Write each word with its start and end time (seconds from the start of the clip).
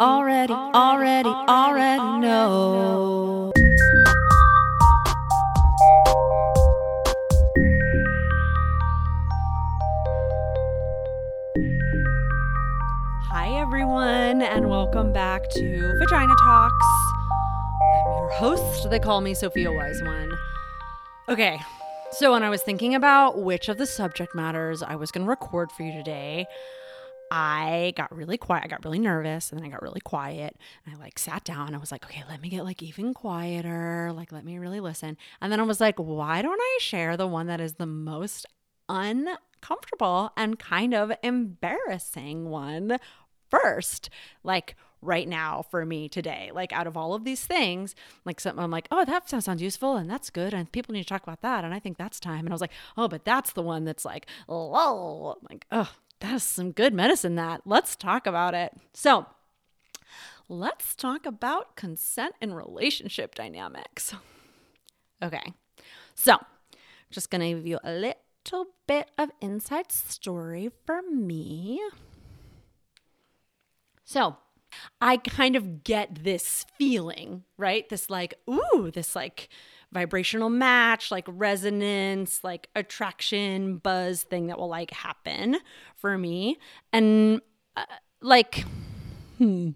already, 0.00 0.54
already, 0.54 1.28
already 1.28 2.20
know. 2.20 3.52
Hi, 13.28 13.50
everyone, 13.60 14.40
and 14.40 14.70
welcome 14.70 15.12
back 15.12 15.50
to 15.50 15.98
Vagina 15.98 16.34
Talks. 16.42 16.86
I'm 18.06 18.12
your 18.12 18.30
host. 18.30 18.88
They 18.88 18.98
call 18.98 19.20
me 19.20 19.34
Sophia 19.34 19.70
Wise 19.70 20.02
One. 20.02 20.32
Okay, 21.28 21.60
so 22.12 22.32
when 22.32 22.42
I 22.42 22.48
was 22.48 22.62
thinking 22.62 22.94
about 22.94 23.42
which 23.42 23.68
of 23.68 23.76
the 23.76 23.86
subject 23.86 24.34
matters 24.34 24.82
I 24.82 24.96
was 24.96 25.10
going 25.10 25.26
to 25.26 25.30
record 25.30 25.70
for 25.70 25.82
you 25.82 25.92
today, 25.92 26.46
I 27.30 27.92
got 27.96 28.14
really 28.14 28.36
quiet. 28.36 28.64
I 28.64 28.68
got 28.68 28.84
really 28.84 28.98
nervous, 28.98 29.50
and 29.50 29.60
then 29.60 29.66
I 29.66 29.70
got 29.70 29.82
really 29.82 30.00
quiet. 30.00 30.56
And 30.84 30.94
I 30.94 30.98
like 30.98 31.18
sat 31.18 31.44
down. 31.44 31.74
I 31.74 31.78
was 31.78 31.92
like, 31.92 32.04
okay, 32.04 32.24
let 32.28 32.40
me 32.40 32.48
get 32.48 32.64
like 32.64 32.82
even 32.82 33.14
quieter. 33.14 34.12
Like, 34.14 34.32
let 34.32 34.44
me 34.44 34.58
really 34.58 34.80
listen. 34.80 35.16
And 35.40 35.52
then 35.52 35.60
I 35.60 35.64
was 35.64 35.80
like, 35.80 35.96
why 35.96 36.42
don't 36.42 36.60
I 36.60 36.78
share 36.80 37.16
the 37.16 37.26
one 37.26 37.46
that 37.46 37.60
is 37.60 37.74
the 37.74 37.86
most 37.86 38.46
uncomfortable 38.88 40.32
and 40.36 40.58
kind 40.58 40.92
of 40.92 41.12
embarrassing 41.22 42.48
one 42.48 42.98
first? 43.48 44.10
Like, 44.42 44.74
right 45.02 45.28
now 45.28 45.62
for 45.70 45.86
me 45.86 46.08
today. 46.08 46.50
Like 46.52 46.72
out 46.72 46.86
of 46.86 46.96
all 46.96 47.14
of 47.14 47.24
these 47.24 47.44
things, 47.44 47.94
like 48.24 48.40
something 48.40 48.62
I'm 48.62 48.70
like, 48.70 48.88
oh, 48.90 49.04
that 49.04 49.28
sounds 49.28 49.62
useful 49.62 49.96
and 49.96 50.10
that's 50.10 50.30
good. 50.30 50.52
And 50.52 50.70
people 50.70 50.92
need 50.92 51.02
to 51.02 51.08
talk 51.08 51.22
about 51.22 51.42
that. 51.42 51.64
And 51.64 51.72
I 51.72 51.78
think 51.78 51.96
that's 51.96 52.20
time. 52.20 52.40
And 52.40 52.50
I 52.50 52.52
was 52.52 52.60
like, 52.60 52.72
oh, 52.96 53.08
but 53.08 53.24
that's 53.24 53.52
the 53.52 53.62
one 53.62 53.84
that's 53.84 54.04
like, 54.04 54.26
lol. 54.48 55.38
I'm 55.40 55.46
like, 55.50 55.66
oh, 55.72 55.90
that's 56.20 56.44
some 56.44 56.72
good 56.72 56.94
medicine 56.94 57.34
that. 57.36 57.62
Let's 57.64 57.96
talk 57.96 58.26
about 58.26 58.54
it. 58.54 58.72
So 58.92 59.26
let's 60.48 60.94
talk 60.94 61.26
about 61.26 61.76
consent 61.76 62.34
and 62.40 62.56
relationship 62.56 63.34
dynamics. 63.34 64.14
Okay. 65.22 65.52
So 66.14 66.36
just 67.10 67.30
gonna 67.30 67.48
give 67.54 67.66
you 67.66 67.78
a 67.82 67.92
little 67.92 68.66
bit 68.86 69.10
of 69.18 69.30
inside 69.40 69.90
story 69.90 70.70
for 70.86 71.02
me. 71.02 71.80
So 74.04 74.36
I 75.00 75.16
kind 75.16 75.56
of 75.56 75.84
get 75.84 76.24
this 76.24 76.64
feeling, 76.78 77.44
right? 77.56 77.88
This 77.88 78.10
like, 78.10 78.34
ooh, 78.48 78.90
this 78.92 79.16
like 79.16 79.48
vibrational 79.92 80.50
match, 80.50 81.10
like 81.10 81.26
resonance, 81.28 82.44
like 82.44 82.68
attraction, 82.76 83.76
buzz 83.78 84.22
thing 84.22 84.46
that 84.46 84.58
will 84.58 84.68
like 84.68 84.90
happen 84.90 85.58
for 85.96 86.16
me. 86.16 86.58
And 86.92 87.40
uh, 87.76 87.84
like, 88.20 88.64
hmm, 89.38 89.70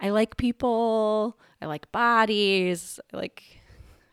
I 0.00 0.10
like 0.10 0.36
people, 0.36 1.38
I 1.62 1.66
like 1.66 1.90
bodies, 1.92 2.98
I 3.12 3.16
like 3.16 3.42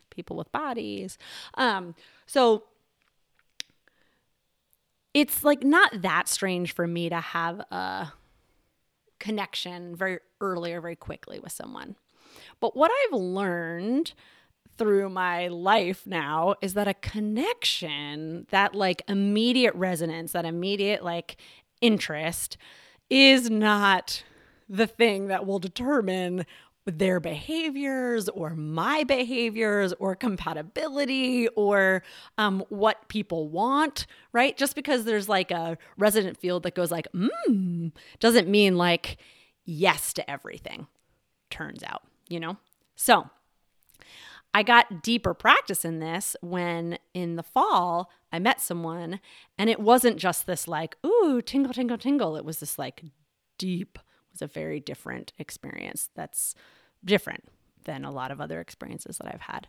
people 0.09 0.35
with 0.35 0.51
bodies. 0.51 1.17
Um, 1.55 1.95
so 2.25 2.63
it's 5.13 5.43
like 5.43 5.63
not 5.63 6.01
that 6.01 6.27
strange 6.27 6.73
for 6.73 6.85
me 6.85 7.09
to 7.09 7.19
have 7.19 7.59
a 7.71 8.13
connection 9.19 9.95
very 9.95 10.19
early 10.41 10.73
or 10.73 10.81
very 10.81 10.95
quickly 10.95 11.39
with 11.39 11.51
someone. 11.51 11.95
But 12.59 12.75
what 12.75 12.91
I've 12.91 13.17
learned 13.17 14.13
through 14.77 15.09
my 15.09 15.47
life 15.47 16.05
now 16.05 16.55
is 16.61 16.73
that 16.73 16.87
a 16.87 16.93
connection, 16.93 18.45
that 18.49 18.75
like 18.75 19.01
immediate 19.07 19.75
resonance, 19.75 20.31
that 20.33 20.45
immediate 20.45 21.03
like 21.03 21.37
interest 21.81 22.57
is 23.09 23.49
not 23.49 24.23
the 24.67 24.87
thing 24.87 25.27
that 25.27 25.45
will 25.45 25.59
determine 25.59 26.45
their 26.85 27.19
behaviors 27.19 28.29
or 28.29 28.51
my 28.51 29.03
behaviors 29.03 29.93
or 29.93 30.15
compatibility 30.15 31.47
or 31.49 32.03
um, 32.37 32.63
what 32.69 33.07
people 33.07 33.49
want, 33.49 34.05
right? 34.33 34.55
Just 34.55 34.75
because 34.75 35.03
there's 35.03 35.27
like 35.27 35.49
a 35.49 35.77
resident 35.97 36.37
field 36.37 36.63
that 36.63 36.75
goes 36.75 36.91
like, 36.91 37.07
mmm, 37.13 37.91
doesn't 38.19 38.47
mean 38.47 38.77
like 38.77 39.17
yes 39.65 40.13
to 40.13 40.29
everything, 40.29 40.85
turns 41.49 41.81
out, 41.83 42.03
you 42.29 42.39
know? 42.39 42.57
So 42.95 43.29
I 44.55 44.63
got 44.63 45.03
deeper 45.03 45.33
practice 45.33 45.83
in 45.83 45.99
this 45.99 46.33
when 46.39 46.97
in 47.13 47.35
the 47.35 47.43
fall 47.43 48.09
I 48.31 48.39
met 48.39 48.61
someone 48.61 49.19
and 49.57 49.69
it 49.69 49.81
wasn't 49.81 50.15
just 50.15 50.45
this 50.45 50.65
like, 50.65 50.95
ooh, 51.05 51.41
tingle, 51.41 51.73
tingle, 51.73 51.97
tingle. 51.97 52.37
It 52.37 52.45
was 52.45 52.61
this 52.61 52.79
like 52.79 53.03
deep, 53.57 53.99
was 54.31 54.41
a 54.41 54.47
very 54.47 54.79
different 54.79 55.33
experience 55.37 56.09
that's 56.15 56.55
different 57.03 57.43
than 57.83 58.05
a 58.05 58.11
lot 58.11 58.31
of 58.31 58.39
other 58.39 58.61
experiences 58.61 59.17
that 59.17 59.27
I've 59.27 59.41
had 59.41 59.67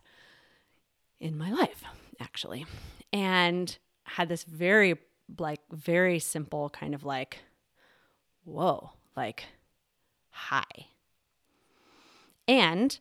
in 1.19 1.37
my 1.37 1.51
life, 1.51 1.83
actually. 2.21 2.65
And 3.11 3.77
had 4.03 4.29
this 4.29 4.45
very, 4.45 4.95
like, 5.37 5.59
very 5.69 6.17
simple 6.19 6.69
kind 6.69 6.95
of 6.95 7.03
like, 7.03 7.39
whoa, 8.45 8.91
like, 9.17 9.43
hi. 10.29 10.63
And 12.47 12.97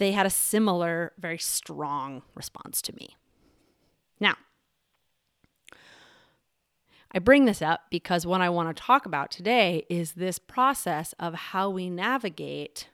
they 0.00 0.12
had 0.12 0.24
a 0.24 0.30
similar, 0.30 1.12
very 1.18 1.36
strong 1.36 2.22
response 2.34 2.80
to 2.80 2.94
me. 2.94 3.18
Now, 4.18 4.34
I 7.12 7.18
bring 7.18 7.44
this 7.44 7.60
up 7.60 7.82
because 7.90 8.24
what 8.24 8.40
I 8.40 8.48
want 8.48 8.74
to 8.74 8.82
talk 8.82 9.04
about 9.04 9.30
today 9.30 9.84
is 9.90 10.12
this 10.12 10.38
process 10.38 11.14
of 11.18 11.34
how 11.34 11.68
we 11.68 11.90
navigate 11.90 12.88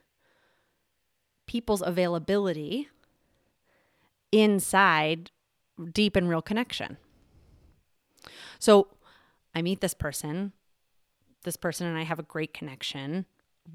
people's 1.45 1.81
availability 1.81 2.89
inside 4.33 5.31
deep 5.93 6.17
and 6.17 6.27
real 6.27 6.41
connection. 6.41 6.97
So 8.59 8.89
I 9.55 9.61
meet 9.61 9.79
this 9.79 9.93
person, 9.93 10.51
this 11.45 11.55
person 11.55 11.87
and 11.87 11.97
I 11.97 12.03
have 12.03 12.19
a 12.19 12.23
great 12.23 12.53
connection, 12.53 13.25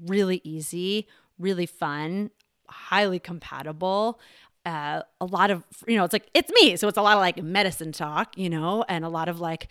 really 0.05 0.39
easy, 0.43 1.07
really 1.39 1.65
fun, 1.65 2.29
highly 2.69 3.19
compatible 3.19 4.19
uh, 4.65 5.01
a 5.19 5.25
lot 5.25 5.51
of 5.51 5.63
you 5.87 5.97
know 5.97 6.05
it's 6.05 6.13
like 6.13 6.29
it's 6.33 6.51
me. 6.51 6.77
So 6.77 6.87
it's 6.87 6.97
a 6.97 7.01
lot 7.01 7.17
of 7.17 7.19
like 7.19 7.43
medicine 7.43 7.91
talk 7.91 8.37
you 8.37 8.49
know 8.49 8.85
and 8.87 9.03
a 9.03 9.09
lot 9.09 9.27
of 9.27 9.41
like 9.41 9.67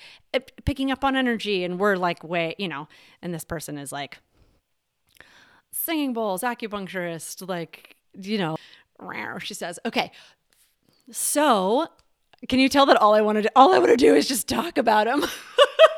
picking 0.65 0.91
up 0.91 1.03
on 1.03 1.17
energy. 1.17 1.65
And 1.65 1.79
we're 1.79 1.97
like 1.97 2.23
way 2.23 2.55
you 2.59 2.69
know 2.69 2.89
and 3.23 3.33
this 3.33 3.45
person 3.45 3.79
is 3.79 3.91
like 3.91 4.19
singing 5.71 6.13
bowls 6.13 6.43
acupuncturist 6.43 7.49
like 7.49 7.97
you 8.21 8.39
know 8.39 8.57
she 9.41 9.55
says. 9.55 9.79
Okay. 9.87 10.13
So 11.11 11.89
can 12.49 12.59
you 12.59 12.69
tell 12.69 12.87
that 12.87 12.97
all 12.97 13.15
i 13.15 13.21
want 13.21 13.37
to 13.37 13.43
do 13.43 13.49
all 13.55 13.73
i 13.73 13.79
want 13.79 13.91
to 13.91 13.97
do 13.97 14.15
is 14.15 14.27
just 14.27 14.49
talk 14.49 14.77
about 14.77 15.07
him 15.07 15.25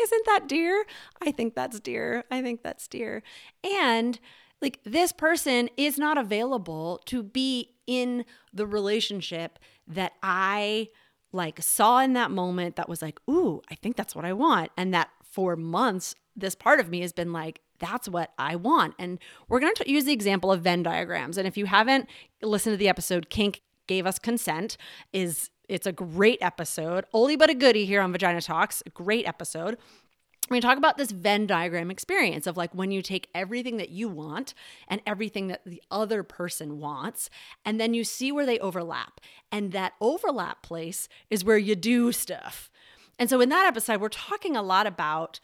isn't 0.00 0.26
that 0.26 0.48
dear 0.48 0.84
i 1.22 1.30
think 1.30 1.54
that's 1.54 1.80
dear 1.80 2.24
i 2.30 2.42
think 2.42 2.62
that's 2.62 2.88
dear 2.88 3.22
and 3.64 4.20
like 4.62 4.80
this 4.84 5.12
person 5.12 5.70
is 5.76 5.98
not 5.98 6.18
available 6.18 7.00
to 7.06 7.22
be 7.22 7.74
in 7.86 8.24
the 8.52 8.66
relationship 8.66 9.58
that 9.86 10.12
I 10.22 10.88
like 11.32 11.62
saw 11.62 12.00
in 12.00 12.12
that 12.12 12.30
moment 12.30 12.76
that 12.76 12.88
was 12.88 13.02
like, 13.02 13.20
"Ooh, 13.28 13.62
I 13.70 13.74
think 13.74 13.96
that's 13.96 14.14
what 14.14 14.24
I 14.24 14.32
want." 14.32 14.70
And 14.76 14.92
that 14.92 15.10
for 15.22 15.56
months 15.56 16.14
this 16.36 16.54
part 16.54 16.80
of 16.80 16.88
me 16.88 17.00
has 17.00 17.12
been 17.12 17.32
like, 17.32 17.60
that's 17.78 18.08
what 18.08 18.32
I 18.38 18.56
want. 18.56 18.94
And 18.98 19.18
we're 19.48 19.60
going 19.60 19.74
to 19.74 19.90
use 19.90 20.04
the 20.04 20.12
example 20.12 20.52
of 20.52 20.62
Venn 20.62 20.82
diagrams. 20.82 21.38
And 21.38 21.46
if 21.46 21.56
you 21.56 21.66
haven't 21.66 22.08
listened 22.42 22.74
to 22.74 22.76
the 22.76 22.88
episode 22.88 23.30
Kink 23.30 23.62
gave 23.86 24.06
us 24.06 24.18
consent 24.18 24.76
is 25.12 25.50
it's 25.70 25.86
a 25.86 25.92
great 25.92 26.38
episode. 26.42 27.06
Oldie 27.14 27.38
but 27.38 27.48
a 27.48 27.54
goodie 27.54 27.86
here 27.86 28.00
on 28.00 28.12
Vagina 28.12 28.42
Talks. 28.42 28.82
Great 28.92 29.26
episode 29.26 29.78
to 30.50 30.60
talk 30.60 30.78
about 30.78 30.98
this 30.98 31.12
Venn 31.12 31.46
diagram 31.46 31.90
experience 31.90 32.46
of 32.46 32.56
like 32.56 32.74
when 32.74 32.90
you 32.90 33.02
take 33.02 33.28
everything 33.34 33.76
that 33.76 33.90
you 33.90 34.08
want 34.08 34.52
and 34.88 35.00
everything 35.06 35.46
that 35.46 35.64
the 35.64 35.80
other 35.90 36.24
person 36.24 36.80
wants, 36.80 37.30
and 37.64 37.80
then 37.80 37.94
you 37.94 38.02
see 38.02 38.32
where 38.32 38.46
they 38.46 38.58
overlap. 38.58 39.20
And 39.52 39.70
that 39.72 39.92
overlap 40.00 40.62
place 40.62 41.08
is 41.30 41.44
where 41.44 41.58
you 41.58 41.76
do 41.76 42.10
stuff. 42.10 42.68
And 43.18 43.30
so 43.30 43.40
in 43.40 43.48
that 43.50 43.66
episode, 43.66 44.00
we're 44.00 44.08
talking 44.08 44.56
a 44.56 44.62
lot 44.62 44.86
about 44.86 45.38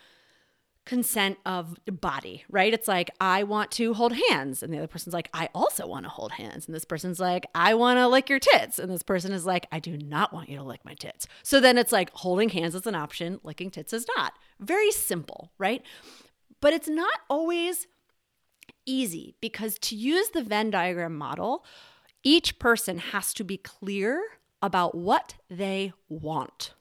consent 0.86 1.36
of 1.44 1.76
body, 2.00 2.44
right? 2.48 2.72
It's 2.72 2.88
like, 2.88 3.10
I 3.20 3.42
want 3.42 3.70
to 3.72 3.92
hold 3.92 4.12
hands. 4.30 4.62
And 4.62 4.72
the 4.72 4.78
other 4.78 4.86
person's 4.86 5.12
like, 5.12 5.28
I 5.34 5.50
also 5.54 5.86
want 5.86 6.04
to 6.04 6.08
hold 6.08 6.32
hands. 6.32 6.66
And 6.66 6.74
this 6.74 6.84
person's 6.84 7.20
like, 7.20 7.44
I 7.54 7.74
want 7.74 7.98
to 7.98 8.08
lick 8.08 8.30
your 8.30 8.38
tits. 8.38 8.78
And 8.78 8.90
this 8.90 9.02
person 9.02 9.32
is 9.32 9.44
like, 9.44 9.66
I 9.70 9.80
do 9.80 9.98
not 9.98 10.32
want 10.32 10.48
you 10.48 10.56
to 10.56 10.62
lick 10.62 10.84
my 10.84 10.94
tits. 10.94 11.26
So 11.42 11.60
then 11.60 11.76
it's 11.76 11.92
like, 11.92 12.10
holding 12.12 12.48
hands 12.48 12.74
is 12.74 12.86
an 12.86 12.94
option, 12.94 13.40
licking 13.42 13.70
tits 13.70 13.92
is 13.92 14.06
not. 14.16 14.32
Very 14.60 14.92
simple, 14.92 15.50
right? 15.58 15.82
But 16.60 16.72
it's 16.72 16.88
not 16.88 17.20
always 17.28 17.88
easy 18.86 19.34
because 19.40 19.78
to 19.80 19.96
use 19.96 20.30
the 20.30 20.42
Venn 20.42 20.70
diagram 20.70 21.18
model, 21.18 21.64
each 22.22 22.58
person 22.58 22.98
has 22.98 23.34
to 23.34 23.44
be 23.44 23.56
clear 23.56 24.22
about 24.62 24.94
what 24.94 25.34
they 25.50 25.92
want. 26.08 26.72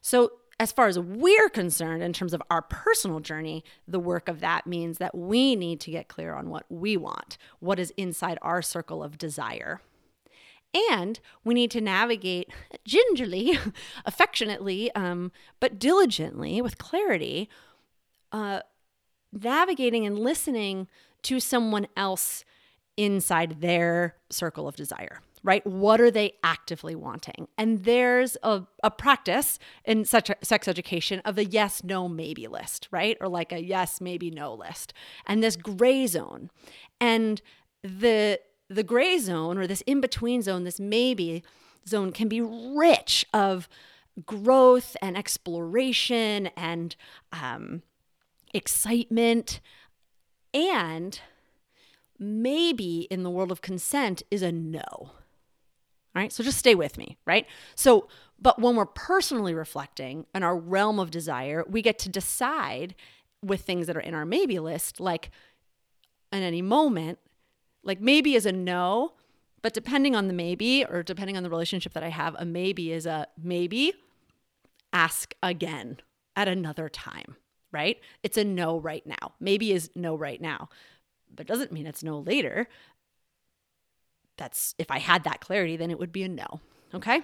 So 0.00 0.32
as 0.60 0.72
far 0.72 0.88
as 0.88 0.98
we're 0.98 1.48
concerned, 1.48 2.02
in 2.02 2.12
terms 2.12 2.34
of 2.34 2.42
our 2.50 2.60
personal 2.60 3.18
journey, 3.18 3.64
the 3.88 3.98
work 3.98 4.28
of 4.28 4.40
that 4.40 4.66
means 4.66 4.98
that 4.98 5.16
we 5.16 5.56
need 5.56 5.80
to 5.80 5.90
get 5.90 6.06
clear 6.06 6.34
on 6.34 6.50
what 6.50 6.66
we 6.68 6.98
want, 6.98 7.38
what 7.60 7.78
is 7.78 7.94
inside 7.96 8.38
our 8.42 8.60
circle 8.60 9.02
of 9.02 9.16
desire. 9.16 9.80
And 10.90 11.18
we 11.44 11.54
need 11.54 11.70
to 11.70 11.80
navigate 11.80 12.52
gingerly, 12.84 13.58
affectionately, 14.04 14.94
um, 14.94 15.32
but 15.60 15.78
diligently 15.78 16.60
with 16.60 16.76
clarity, 16.76 17.48
uh, 18.30 18.60
navigating 19.32 20.04
and 20.04 20.18
listening 20.18 20.88
to 21.22 21.40
someone 21.40 21.86
else 21.96 22.44
inside 22.98 23.62
their 23.62 24.16
circle 24.28 24.68
of 24.68 24.76
desire 24.76 25.22
right? 25.42 25.66
What 25.66 26.00
are 26.00 26.10
they 26.10 26.34
actively 26.42 26.94
wanting? 26.94 27.48
And 27.56 27.84
there's 27.84 28.36
a, 28.42 28.62
a 28.82 28.90
practice 28.90 29.58
in 29.84 30.04
such 30.04 30.30
sex 30.42 30.68
education 30.68 31.20
of 31.24 31.38
a 31.38 31.44
yes, 31.44 31.82
no, 31.82 32.08
maybe 32.08 32.46
list, 32.46 32.88
right? 32.90 33.16
Or 33.20 33.28
like 33.28 33.52
a 33.52 33.62
yes, 33.62 34.00
maybe, 34.00 34.30
no 34.30 34.54
list. 34.54 34.92
And 35.26 35.42
this 35.42 35.56
gray 35.56 36.06
zone. 36.06 36.50
And 37.00 37.40
the 37.82 38.40
the 38.68 38.84
gray 38.84 39.18
zone 39.18 39.58
or 39.58 39.66
this 39.66 39.80
in-between 39.80 40.42
zone, 40.42 40.62
this 40.62 40.78
maybe 40.78 41.42
zone 41.88 42.12
can 42.12 42.28
be 42.28 42.40
rich 42.40 43.26
of 43.34 43.68
growth 44.24 44.96
and 45.02 45.16
exploration 45.16 46.48
and 46.56 46.94
um, 47.32 47.82
excitement 48.54 49.60
and 50.52 51.20
maybe 52.18 53.08
in 53.10 53.22
the 53.22 53.30
world 53.30 53.50
of 53.50 53.60
consent 53.60 54.22
is 54.30 54.42
a 54.42 54.52
no 54.52 55.12
all 56.14 56.22
right. 56.22 56.32
So 56.32 56.42
just 56.42 56.58
stay 56.58 56.74
with 56.74 56.98
me, 56.98 57.18
right? 57.24 57.46
So, 57.74 58.08
but 58.40 58.58
when 58.58 58.74
we're 58.74 58.86
personally 58.86 59.54
reflecting 59.54 60.26
in 60.34 60.42
our 60.42 60.56
realm 60.56 60.98
of 60.98 61.10
desire, 61.10 61.64
we 61.68 61.82
get 61.82 61.98
to 62.00 62.08
decide 62.08 62.94
with 63.42 63.62
things 63.62 63.86
that 63.86 63.96
are 63.96 64.00
in 64.00 64.14
our 64.14 64.24
maybe 64.24 64.58
list, 64.58 64.98
like 64.98 65.30
in 66.32 66.42
any 66.42 66.62
moment, 66.62 67.18
like 67.82 68.00
maybe 68.00 68.34
is 68.34 68.46
a 68.46 68.52
no, 68.52 69.14
but 69.62 69.74
depending 69.74 70.16
on 70.16 70.26
the 70.26 70.34
maybe 70.34 70.84
or 70.84 71.02
depending 71.02 71.36
on 71.36 71.42
the 71.42 71.50
relationship 71.50 71.92
that 71.92 72.02
I 72.02 72.08
have, 72.08 72.34
a 72.38 72.44
maybe 72.44 72.92
is 72.92 73.06
a 73.06 73.26
maybe 73.40 73.92
ask 74.92 75.34
again 75.42 75.98
at 76.34 76.48
another 76.48 76.88
time, 76.88 77.36
right? 77.72 78.00
It's 78.22 78.36
a 78.36 78.44
no 78.44 78.78
right 78.78 79.06
now. 79.06 79.34
Maybe 79.38 79.72
is 79.72 79.90
no 79.94 80.16
right 80.16 80.40
now, 80.40 80.70
but 81.34 81.46
doesn't 81.46 81.72
mean 81.72 81.86
it's 81.86 82.02
no 82.02 82.18
later 82.18 82.68
that's 84.40 84.74
if 84.78 84.90
I 84.90 84.98
had 84.98 85.22
that 85.24 85.40
clarity, 85.40 85.76
then 85.76 85.90
it 85.90 85.98
would 85.98 86.10
be 86.10 86.24
a 86.24 86.28
no. 86.28 86.60
Okay. 86.94 87.20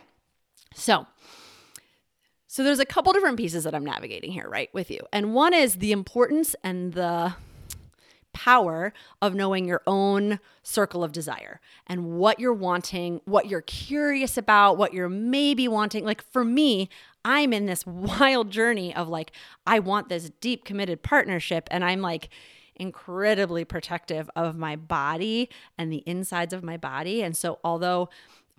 So, 0.75 1.07
so 2.47 2.63
there's 2.63 2.79
a 2.79 2.85
couple 2.85 3.13
different 3.13 3.39
pieces 3.39 3.65
that 3.65 3.75
I'm 3.75 3.85
navigating 3.85 4.31
here, 4.31 4.49
right, 4.49 4.73
with 4.73 4.91
you. 4.91 5.01
And 5.13 5.35
one 5.35 5.55
is 5.55 5.77
the 5.77 5.91
importance 5.91 6.55
and 6.63 6.93
the 6.93 7.35
power 8.33 8.93
of 9.23 9.35
knowing 9.35 9.67
your 9.67 9.81
own 9.87 10.39
circle 10.63 11.03
of 11.03 11.11
desire 11.11 11.59
and 11.87 12.19
what 12.19 12.39
you're 12.39 12.53
wanting, 12.53 13.23
what 13.25 13.49
you're 13.49 13.63
curious 13.63 14.37
about, 14.37 14.77
what 14.77 14.93
you're 14.93 15.09
maybe 15.09 15.67
wanting. 15.67 16.05
Like 16.05 16.23
for 16.23 16.45
me, 16.45 16.91
I'm 17.25 17.55
in 17.55 17.65
this 17.65 17.87
wild 17.87 18.51
journey 18.51 18.95
of 18.95 19.09
like, 19.09 19.33
I 19.67 19.79
want 19.79 20.11
this 20.11 20.31
deep 20.43 20.67
committed 20.67 21.03
partnership. 21.03 21.67
And 21.71 21.83
I'm 21.83 22.03
like, 22.03 22.29
incredibly 22.77 23.65
protective 23.65 24.31
of 24.37 24.57
my 24.57 24.77
body 24.77 25.49
and 25.77 25.93
the 25.93 26.03
insides 26.07 26.53
of 26.53 26.63
my 26.63 26.77
body. 26.77 27.23
And 27.23 27.37
so, 27.37 27.59
although 27.65 28.09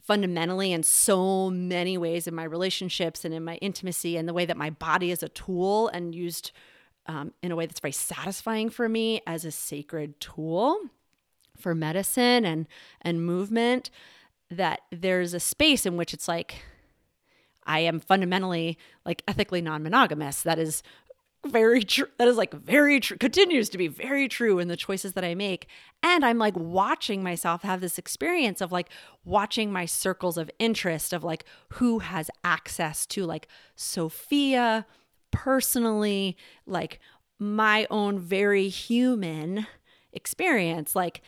fundamentally 0.07 0.71
in 0.71 0.83
so 0.83 1.49
many 1.49 1.97
ways 1.97 2.27
in 2.27 2.33
my 2.33 2.45
relationships 2.45 3.25
and 3.25 3.33
in 3.33 3.43
my 3.43 3.55
intimacy 3.55 4.15
and 4.15 4.27
the 4.27 4.33
way 4.33 4.45
that 4.45 4.55
my 4.55 4.69
body 4.69 5.11
is 5.11 5.21
a 5.21 5.27
tool 5.27 5.89
and 5.89 6.15
used 6.15 6.51
um, 7.07 7.33
in 7.43 7.51
a 7.51 7.55
way 7.55 7.65
that's 7.65 7.81
very 7.81 7.91
satisfying 7.91 8.69
for 8.69 8.87
me 8.87 9.21
as 9.27 9.43
a 9.43 9.51
sacred 9.51 10.19
tool 10.21 10.79
for 11.57 11.75
medicine 11.75 12.45
and 12.45 12.67
and 13.01 13.25
movement 13.25 13.89
that 14.49 14.81
there's 14.91 15.33
a 15.33 15.39
space 15.39 15.85
in 15.85 15.97
which 15.97 16.13
it's 16.13 16.27
like 16.27 16.63
I 17.65 17.79
am 17.79 17.99
fundamentally 17.99 18.77
like 19.05 19.23
ethically 19.27 19.61
non-monogamous 19.61 20.41
that 20.43 20.57
is 20.57 20.83
very 21.45 21.83
true. 21.83 22.07
That 22.17 22.27
is 22.27 22.37
like 22.37 22.53
very 22.53 22.99
true, 22.99 23.17
continues 23.17 23.69
to 23.69 23.77
be 23.77 23.87
very 23.87 24.27
true 24.27 24.59
in 24.59 24.67
the 24.67 24.77
choices 24.77 25.13
that 25.13 25.23
I 25.23 25.35
make. 25.35 25.67
And 26.03 26.25
I'm 26.25 26.37
like 26.37 26.55
watching 26.55 27.23
myself 27.23 27.61
have 27.63 27.81
this 27.81 27.97
experience 27.97 28.61
of 28.61 28.71
like 28.71 28.89
watching 29.23 29.71
my 29.71 29.85
circles 29.85 30.37
of 30.37 30.51
interest 30.59 31.13
of 31.13 31.23
like 31.23 31.45
who 31.73 31.99
has 31.99 32.29
access 32.43 33.05
to 33.07 33.25
like 33.25 33.47
Sophia 33.75 34.85
personally, 35.31 36.35
like 36.65 36.99
my 37.39 37.87
own 37.89 38.19
very 38.19 38.67
human 38.69 39.67
experience, 40.11 40.95
like 40.95 41.21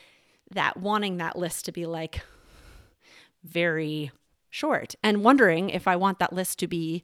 that 0.52 0.78
wanting 0.78 1.18
that 1.18 1.38
list 1.38 1.66
to 1.66 1.72
be 1.72 1.86
like 1.86 2.22
very 3.44 4.12
short 4.50 4.96
and 5.04 5.24
wondering 5.24 5.70
if 5.70 5.88
I 5.88 5.96
want 5.96 6.20
that 6.20 6.34
list 6.34 6.60
to 6.60 6.68
be 6.68 7.04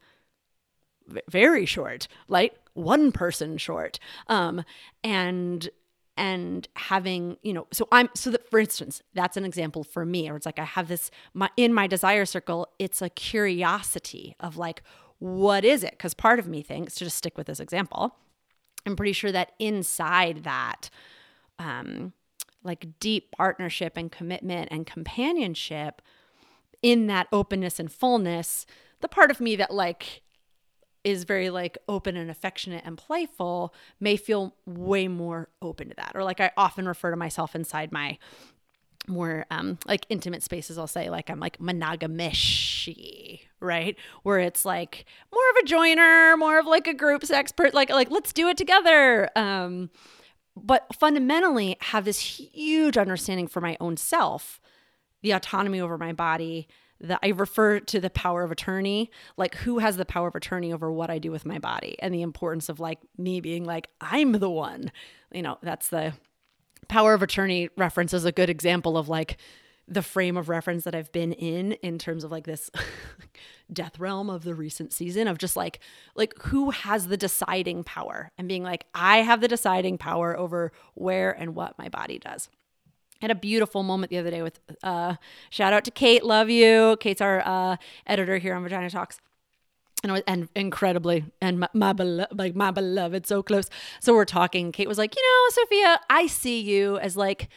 very 1.30 1.66
short, 1.66 2.08
like 2.28 2.56
one 2.76 3.12
person 3.12 3.58
short. 3.58 4.00
Um, 4.28 4.64
and 5.04 5.68
and 6.18 6.68
having 6.76 7.38
you 7.44 7.52
know 7.52 7.68
so 7.74 7.88
i'm 7.92 8.10
so 8.16 8.30
that 8.30 8.50
for 8.50 8.58
instance 8.60 9.02
that's 9.14 9.36
an 9.36 9.44
example 9.44 9.84
for 9.84 10.06
me 10.06 10.30
or 10.30 10.36
it's 10.38 10.46
like 10.46 10.60
i 10.60 10.64
have 10.64 10.88
this 10.88 11.12
my 11.34 11.50
in 11.58 11.74
my 11.74 11.88
desire 11.88 12.26
circle 12.26 12.68
it's 12.80 13.02
a 13.02 13.10
curiosity 13.10 14.36
of 14.40 14.58
like 14.58 14.82
what 15.20 15.66
is 15.66 15.84
it 15.84 15.92
because 15.92 16.14
part 16.14 16.40
of 16.40 16.48
me 16.48 16.62
thinks 16.62 16.96
to 16.96 17.04
just 17.04 17.18
stick 17.18 17.38
with 17.38 17.48
this 17.48 17.60
example 17.60 18.16
i'm 18.86 18.96
pretty 18.96 19.12
sure 19.12 19.32
that 19.32 19.52
inside 19.60 20.44
that 20.44 20.90
um 21.60 22.14
like 22.64 22.88
deep 23.00 23.32
partnership 23.32 23.98
and 23.98 24.12
commitment 24.12 24.70
and 24.72 24.88
companionship 24.88 26.02
in 26.82 27.08
that 27.08 27.28
openness 27.34 27.78
and 27.78 27.92
fullness 27.92 28.66
the 29.02 29.10
part 29.10 29.30
of 29.30 29.42
me 29.42 29.56
that 29.56 29.74
like 29.74 30.22
is 31.06 31.24
very 31.24 31.50
like 31.52 31.78
open 31.88 32.18
and 32.18 32.30
affectionate 32.30 32.84
and 32.84 32.98
playful 32.98 33.74
may 34.00 34.18
feel 34.18 34.56
way 34.66 35.08
more 35.08 35.48
open 35.62 35.88
to 35.90 35.96
that. 35.96 36.12
Or 36.16 36.24
like 36.24 36.42
I 36.42 36.52
often 36.58 36.88
refer 36.88 37.12
to 37.12 37.16
myself 37.16 37.56
inside 37.56 37.92
my 37.94 38.18
more 39.08 39.46
um 39.52 39.78
like 39.86 40.04
intimate 40.10 40.42
spaces 40.42 40.80
I'll 40.80 40.88
say 40.88 41.12
like 41.12 41.30
I'm 41.30 41.40
like 41.40 41.60
monogamish 41.60 43.40
right 43.60 43.96
where 44.24 44.40
it's 44.40 44.66
like 44.66 45.06
more 45.32 45.44
of 45.52 45.64
a 45.64 45.68
joiner 45.68 46.36
more 46.38 46.58
of 46.58 46.66
like 46.66 46.88
a 46.88 46.94
groups 46.94 47.30
expert 47.30 47.76
like 47.76 47.92
like 47.92 48.10
let's 48.10 48.34
do 48.34 48.48
it 48.48 48.58
together 48.58 49.30
um 49.36 49.92
but 50.56 50.88
fundamentally 50.96 51.78
have 51.82 52.04
this 52.06 52.20
huge 52.20 52.98
understanding 52.98 53.48
for 53.48 53.62
my 53.62 53.78
own 53.80 53.96
self 53.96 54.60
the 55.22 55.34
autonomy 55.34 55.80
over 55.80 56.00
my 56.00 56.12
body 56.12 56.68
that 57.02 57.20
I 57.22 57.30
refer 57.30 57.80
to 57.80 58.00
the 58.00 58.10
power 58.10 58.44
of 58.44 58.52
attorney, 58.52 59.12
like 59.38 59.56
who 59.56 59.80
has 59.80 59.98
the 59.98 60.06
power 60.06 60.28
of 60.28 60.36
attorney 60.36 60.72
over 60.72 60.92
what 60.92 61.10
I 61.10 61.20
do 61.20 61.32
with 61.32 61.46
my 61.46 61.60
body 61.60 61.96
and 62.00 62.14
the 62.14 62.22
importance 62.22 62.70
of 62.70 62.80
like 62.80 63.00
me 63.18 63.42
being 63.42 63.66
like, 63.66 63.90
I'm 64.00 64.34
the 64.34 64.50
one. 64.50 64.92
You 65.34 65.42
know, 65.42 65.58
that's 65.62 65.90
the 65.90 66.14
power 66.88 67.14
of 67.14 67.22
attorney 67.22 67.70
reference 67.78 68.14
is 68.14 68.26
a 68.26 68.32
good 68.32 68.50
example 68.50 68.98
of 68.98 69.10
like 69.10 69.38
the 69.88 70.02
frame 70.02 70.36
of 70.36 70.50
reference 70.50 70.84
that 70.86 70.96
I've 70.96 71.12
been 71.12 71.32
in 71.34 71.74
in 71.74 72.00
terms 72.00 72.24
of 72.24 72.32
like 72.32 72.46
this 72.46 72.72
death 73.74 74.00
realm 74.00 74.30
of 74.30 74.44
the 74.44 74.56
recent 74.56 74.94
season 74.94 75.28
of 75.28 75.38
just 75.38 75.56
like 75.56 75.80
like 76.16 76.34
who 76.44 76.72
has 76.72 77.08
the 77.08 77.18
deciding 77.18 77.84
power 77.84 78.32
and 78.38 78.48
being 78.48 78.64
like 78.64 78.86
I 78.96 79.18
have 79.18 79.42
the 79.42 79.48
deciding 79.48 79.98
power 79.98 80.38
over 80.38 80.72
where 80.96 81.32
and 81.32 81.56
what 81.56 81.78
my 81.78 81.90
body 81.90 82.18
does 82.18 82.50
had 83.26 83.32
a 83.32 83.36
beautiful 83.36 83.84
moment 83.84 84.10
the 84.10 84.18
other 84.18 84.32
day 84.32 84.42
with 84.42 84.60
uh, 84.84 85.16
shout 85.50 85.74
out 85.74 85.84
to 85.86 85.92
Kate, 85.92 86.24
love 86.24 86.50
you. 86.50 86.98
Kate's 87.00 87.22
our 87.22 87.42
uh, 87.46 87.78
editor 88.06 88.38
here 88.38 88.56
on 88.56 88.64
Vagina 88.64 88.90
Talks. 88.90 89.20
And, 90.04 90.22
and 90.28 90.50
incredibly, 90.56 91.26
and 91.42 91.62
my, 91.62 91.70
my 91.74 91.92
beloved, 91.92 92.38
like 92.38 92.56
my 92.56 92.70
beloved, 92.70 93.26
so 93.26 93.42
close. 93.42 93.72
So 94.00 94.14
we're 94.14 94.26
talking. 94.26 94.72
Kate 94.72 94.88
was 94.88 95.00
like, 95.00 95.16
you 95.16 95.22
know, 95.24 95.50
Sophia, 95.50 96.00
I 96.12 96.28
see 96.28 96.62
you 96.62 97.00
as 97.00 97.18
like, 97.18 97.50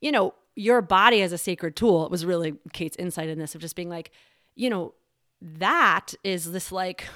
you 0.00 0.12
know, 0.12 0.34
your 0.54 0.82
body 0.82 1.20
as 1.22 1.32
a 1.32 1.38
sacred 1.38 1.74
tool. 1.74 2.04
It 2.04 2.10
was 2.12 2.24
really 2.24 2.54
Kate's 2.72 2.96
insight 2.96 3.28
in 3.28 3.40
this 3.40 3.56
of 3.56 3.60
just 3.60 3.74
being 3.74 3.88
like, 3.88 4.12
you 4.54 4.70
know, 4.70 4.94
that 5.42 6.14
is 6.22 6.52
this 6.52 6.70
like 6.70 7.06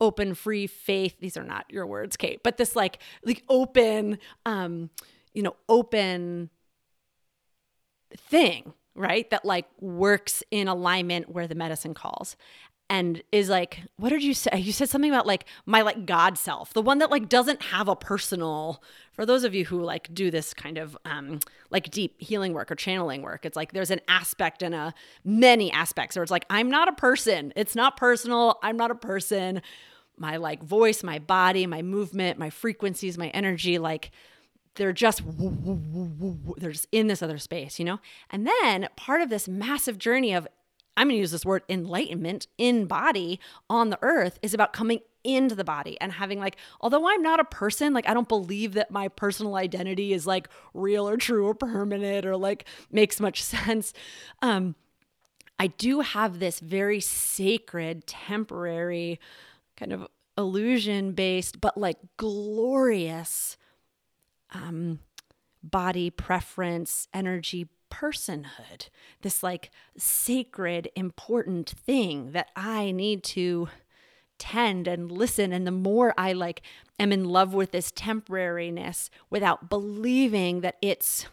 open 0.00 0.34
free 0.34 0.66
faith 0.66 1.16
these 1.20 1.36
are 1.36 1.42
not 1.42 1.64
your 1.68 1.86
words 1.86 2.16
kate 2.16 2.40
but 2.42 2.56
this 2.56 2.76
like 2.76 3.00
like 3.24 3.42
open 3.48 4.18
um 4.46 4.90
you 5.34 5.42
know 5.42 5.56
open 5.68 6.50
thing 8.16 8.72
right 8.94 9.30
that 9.30 9.44
like 9.44 9.66
works 9.80 10.42
in 10.50 10.68
alignment 10.68 11.28
where 11.28 11.46
the 11.46 11.54
medicine 11.54 11.94
calls 11.94 12.36
and 12.90 13.22
is 13.32 13.48
like 13.48 13.80
what 13.96 14.08
did 14.08 14.22
you 14.22 14.32
say? 14.34 14.58
You 14.58 14.72
said 14.72 14.88
something 14.88 15.10
about 15.10 15.26
like 15.26 15.44
my 15.66 15.82
like 15.82 16.06
god 16.06 16.38
self 16.38 16.72
the 16.72 16.82
one 16.82 16.98
that 16.98 17.10
like 17.10 17.28
doesn't 17.28 17.62
have 17.62 17.88
a 17.88 17.94
personal 17.96 18.82
for 19.12 19.26
those 19.26 19.44
of 19.44 19.54
you 19.54 19.66
who 19.66 19.82
like 19.82 20.12
do 20.12 20.30
this 20.30 20.54
kind 20.54 20.78
of 20.78 20.96
um 21.04 21.40
like 21.70 21.90
deep 21.90 22.20
healing 22.20 22.54
work 22.54 22.70
or 22.70 22.74
channeling 22.74 23.22
work 23.22 23.44
it's 23.44 23.56
like 23.56 23.72
there's 23.72 23.90
an 23.90 24.00
aspect 24.08 24.62
and 24.62 24.74
a 24.74 24.94
many 25.24 25.70
aspects 25.70 26.16
or 26.16 26.22
it's 26.22 26.30
like 26.30 26.46
i'm 26.50 26.70
not 26.70 26.88
a 26.88 26.92
person. 26.92 27.52
It's 27.56 27.74
not 27.74 27.96
personal. 27.96 28.58
I'm 28.62 28.76
not 28.76 28.90
a 28.90 28.94
person. 28.94 29.62
My 30.16 30.36
like 30.36 30.62
voice 30.62 31.02
my 31.02 31.18
body 31.18 31.66
my 31.66 31.82
movement 31.82 32.38
my 32.38 32.50
frequencies 32.50 33.16
my 33.16 33.28
energy 33.28 33.78
like 33.78 34.10
they're 34.78 34.92
just 34.92 35.22
they're 36.56 36.72
just 36.72 36.86
in 36.90 37.08
this 37.08 37.22
other 37.22 37.38
space 37.38 37.78
you 37.78 37.84
know? 37.84 38.00
And 38.30 38.46
then 38.46 38.88
part 38.96 39.20
of 39.20 39.28
this 39.28 39.46
massive 39.46 39.98
journey 39.98 40.32
of 40.32 40.48
I'm 40.96 41.06
going 41.06 41.16
to 41.16 41.20
use 41.20 41.30
this 41.30 41.46
word 41.46 41.62
enlightenment 41.68 42.48
in 42.58 42.86
body 42.86 43.38
on 43.70 43.90
the 43.90 43.98
earth 44.02 44.38
is 44.42 44.52
about 44.52 44.72
coming 44.72 45.00
into 45.22 45.54
the 45.54 45.64
body 45.64 46.00
and 46.00 46.12
having 46.12 46.40
like 46.40 46.56
although 46.80 47.08
I'm 47.08 47.22
not 47.22 47.38
a 47.38 47.44
person 47.44 47.92
like 47.92 48.08
I 48.08 48.14
don't 48.14 48.28
believe 48.28 48.74
that 48.74 48.90
my 48.90 49.08
personal 49.08 49.56
identity 49.56 50.12
is 50.12 50.26
like 50.26 50.48
real 50.74 51.08
or 51.08 51.16
true 51.16 51.46
or 51.46 51.54
permanent 51.54 52.24
or 52.24 52.36
like 52.36 52.64
makes 52.90 53.20
much 53.20 53.42
sense 53.44 53.92
um 54.42 54.74
I 55.60 55.66
do 55.68 56.00
have 56.00 56.38
this 56.38 56.60
very 56.60 57.00
sacred 57.00 58.06
temporary 58.06 59.20
kind 59.76 59.92
of 59.92 60.06
illusion 60.36 61.12
based 61.12 61.60
but 61.60 61.76
like 61.76 61.98
glorious 62.16 63.56
um 64.52 65.00
body 65.62 66.10
preference 66.10 67.08
energy 67.12 67.68
personhood, 67.90 68.88
this 69.22 69.42
like 69.42 69.70
sacred, 69.96 70.90
important 70.94 71.70
thing 71.70 72.32
that 72.32 72.48
I 72.54 72.90
need 72.90 73.22
to 73.24 73.68
tend 74.38 74.86
and 74.86 75.10
listen. 75.10 75.52
And 75.52 75.66
the 75.66 75.72
more 75.72 76.14
I 76.16 76.32
like 76.32 76.62
am 76.98 77.12
in 77.12 77.24
love 77.24 77.54
with 77.54 77.72
this 77.72 77.90
temporariness 77.90 79.10
without 79.30 79.68
believing 79.68 80.60
that 80.60 80.76
it's 80.80 81.26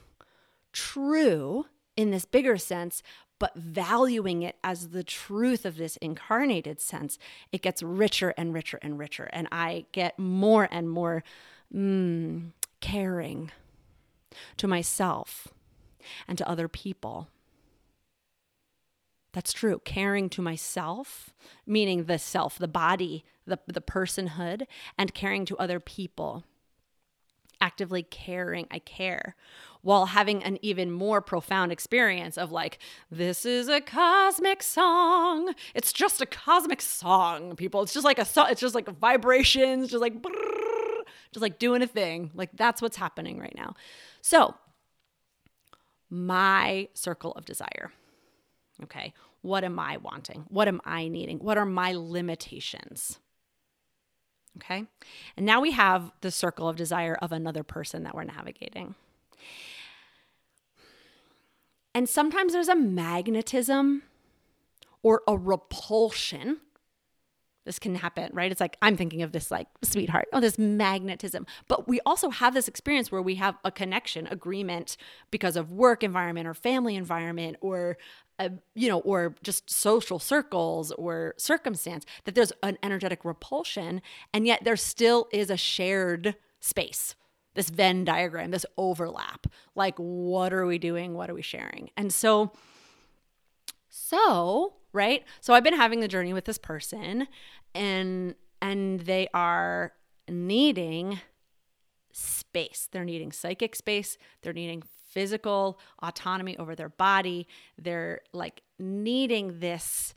true 0.73 1.65
in 1.95 2.11
this 2.11 2.25
bigger 2.25 2.57
sense, 2.57 3.03
but 3.39 3.55
valuing 3.55 4.41
it 4.41 4.55
as 4.63 4.89
the 4.89 5.03
truth 5.03 5.65
of 5.65 5.77
this 5.77 5.97
incarnated 5.97 6.79
sense, 6.79 7.17
it 7.51 7.61
gets 7.61 7.83
richer 7.83 8.33
and 8.37 8.53
richer 8.53 8.79
and 8.81 8.97
richer. 8.97 9.29
And 9.31 9.47
I 9.51 9.85
get 9.91 10.17
more 10.17 10.67
and 10.71 10.89
more 10.89 11.23
mm, 11.73 12.51
caring 12.85 13.51
to 14.57 14.67
myself 14.67 15.47
and 16.27 16.37
to 16.37 16.47
other 16.47 16.67
people. 16.67 17.29
That's 19.33 19.51
true. 19.51 19.81
Caring 19.83 20.29
to 20.29 20.41
myself, 20.41 21.33
meaning 21.65 22.03
the 22.03 22.19
self, 22.19 22.59
the 22.59 22.67
body, 22.67 23.25
the, 23.47 23.57
the 23.65 23.81
personhood, 23.81 24.67
and 24.99 25.15
caring 25.15 25.45
to 25.45 25.57
other 25.57 25.79
people. 25.79 26.43
Actively 27.59 28.03
caring, 28.03 28.67
I 28.69 28.77
care, 28.79 29.35
while 29.81 30.07
having 30.07 30.43
an 30.43 30.59
even 30.61 30.91
more 30.91 31.21
profound 31.21 31.71
experience 31.71 32.37
of 32.37 32.51
like, 32.51 32.77
this 33.09 33.45
is 33.45 33.67
a 33.67 33.81
cosmic 33.81 34.61
song. 34.61 35.55
It's 35.73 35.91
just 35.91 36.21
a 36.21 36.27
cosmic 36.27 36.81
song, 36.81 37.55
people. 37.55 37.81
It's 37.81 37.93
just 37.93 38.05
like 38.05 38.19
a 38.19 38.27
it's 38.49 38.61
just 38.61 38.75
like 38.75 38.87
vibrations, 38.99 39.89
just 39.89 40.01
like 40.01 40.21
just 41.35 41.41
like 41.41 41.59
doing 41.59 41.81
a 41.81 41.87
thing. 41.87 42.31
Like 42.33 42.51
that's 42.53 42.81
what's 42.81 42.95
happening 42.95 43.37
right 43.37 43.53
now. 43.57 43.75
So 44.21 44.55
my 46.09 46.87
circle 46.93 47.33
of 47.33 47.43
desire. 47.43 47.91
Okay. 48.83 49.13
What 49.41 49.65
am 49.65 49.77
I 49.77 49.97
wanting? 49.97 50.45
What 50.47 50.69
am 50.69 50.79
I 50.85 51.09
needing? 51.09 51.39
What 51.39 51.57
are 51.57 51.65
my 51.65 51.91
limitations? 51.91 53.19
Okay. 54.57 54.85
And 55.35 55.45
now 55.45 55.59
we 55.59 55.71
have 55.71 56.13
the 56.21 56.31
circle 56.31 56.69
of 56.69 56.77
desire 56.77 57.15
of 57.21 57.33
another 57.33 57.63
person 57.63 58.03
that 58.03 58.15
we're 58.15 58.23
navigating. 58.23 58.95
And 61.93 62.07
sometimes 62.07 62.53
there's 62.53 62.69
a 62.69 62.75
magnetism 62.75 64.03
or 65.03 65.21
a 65.27 65.37
repulsion 65.37 66.61
this 67.65 67.79
can 67.79 67.95
happen, 67.95 68.29
right? 68.33 68.51
It's 68.51 68.61
like 68.61 68.77
I'm 68.81 68.95
thinking 68.95 69.21
of 69.23 69.31
this 69.31 69.51
like 69.51 69.67
sweetheart, 69.81 70.27
oh, 70.31 70.39
this 70.39 70.57
magnetism. 70.57 71.45
But 71.67 71.87
we 71.87 71.99
also 72.05 72.29
have 72.29 72.53
this 72.53 72.67
experience 72.67 73.11
where 73.11 73.21
we 73.21 73.35
have 73.35 73.57
a 73.63 73.71
connection, 73.71 74.27
agreement 74.27 74.97
because 75.31 75.55
of 75.55 75.71
work 75.71 76.03
environment 76.03 76.47
or 76.47 76.53
family 76.53 76.95
environment 76.95 77.57
or 77.61 77.97
uh, 78.37 78.49
you 78.73 78.89
know, 78.89 78.99
or 78.99 79.33
just 79.43 79.69
social 79.69 80.19
circles 80.19 80.91
or 80.93 81.33
circumstance 81.37 82.05
that 82.25 82.35
there's 82.35 82.51
an 82.63 82.77
energetic 82.83 83.23
repulsion, 83.23 84.01
and 84.33 84.45
yet 84.45 84.63
there 84.63 84.75
still 84.75 85.27
is 85.31 85.49
a 85.49 85.57
shared 85.57 86.35
space. 86.59 87.15
This 87.53 87.69
Venn 87.69 88.03
diagram, 88.03 88.51
this 88.51 88.65
overlap. 88.77 89.47
Like, 89.75 89.95
what 89.97 90.51
are 90.51 90.65
we 90.65 90.77
doing? 90.77 91.13
What 91.13 91.29
are 91.29 91.33
we 91.33 91.41
sharing? 91.41 91.89
And 91.95 92.13
so, 92.13 92.51
so 93.95 94.73
right? 94.95 95.23
So 95.41 95.53
I've 95.53 95.63
been 95.63 95.75
having 95.75 95.99
the 95.99 96.07
journey 96.07 96.33
with 96.33 96.45
this 96.45 96.57
person 96.57 97.27
and 97.75 98.33
and 98.61 99.01
they 99.01 99.27
are 99.33 99.91
needing 100.29 101.19
space. 102.13 102.87
They're 102.91 103.05
needing 103.05 103.31
psychic 103.31 103.75
space, 103.75 104.17
they're 104.41 104.53
needing 104.53 104.81
physical 105.09 105.79
autonomy 106.01 106.57
over 106.57 106.75
their 106.75 106.89
body. 106.89 107.47
They're 107.77 108.21
like 108.33 108.61
needing 108.79 109.59
this 109.59 110.13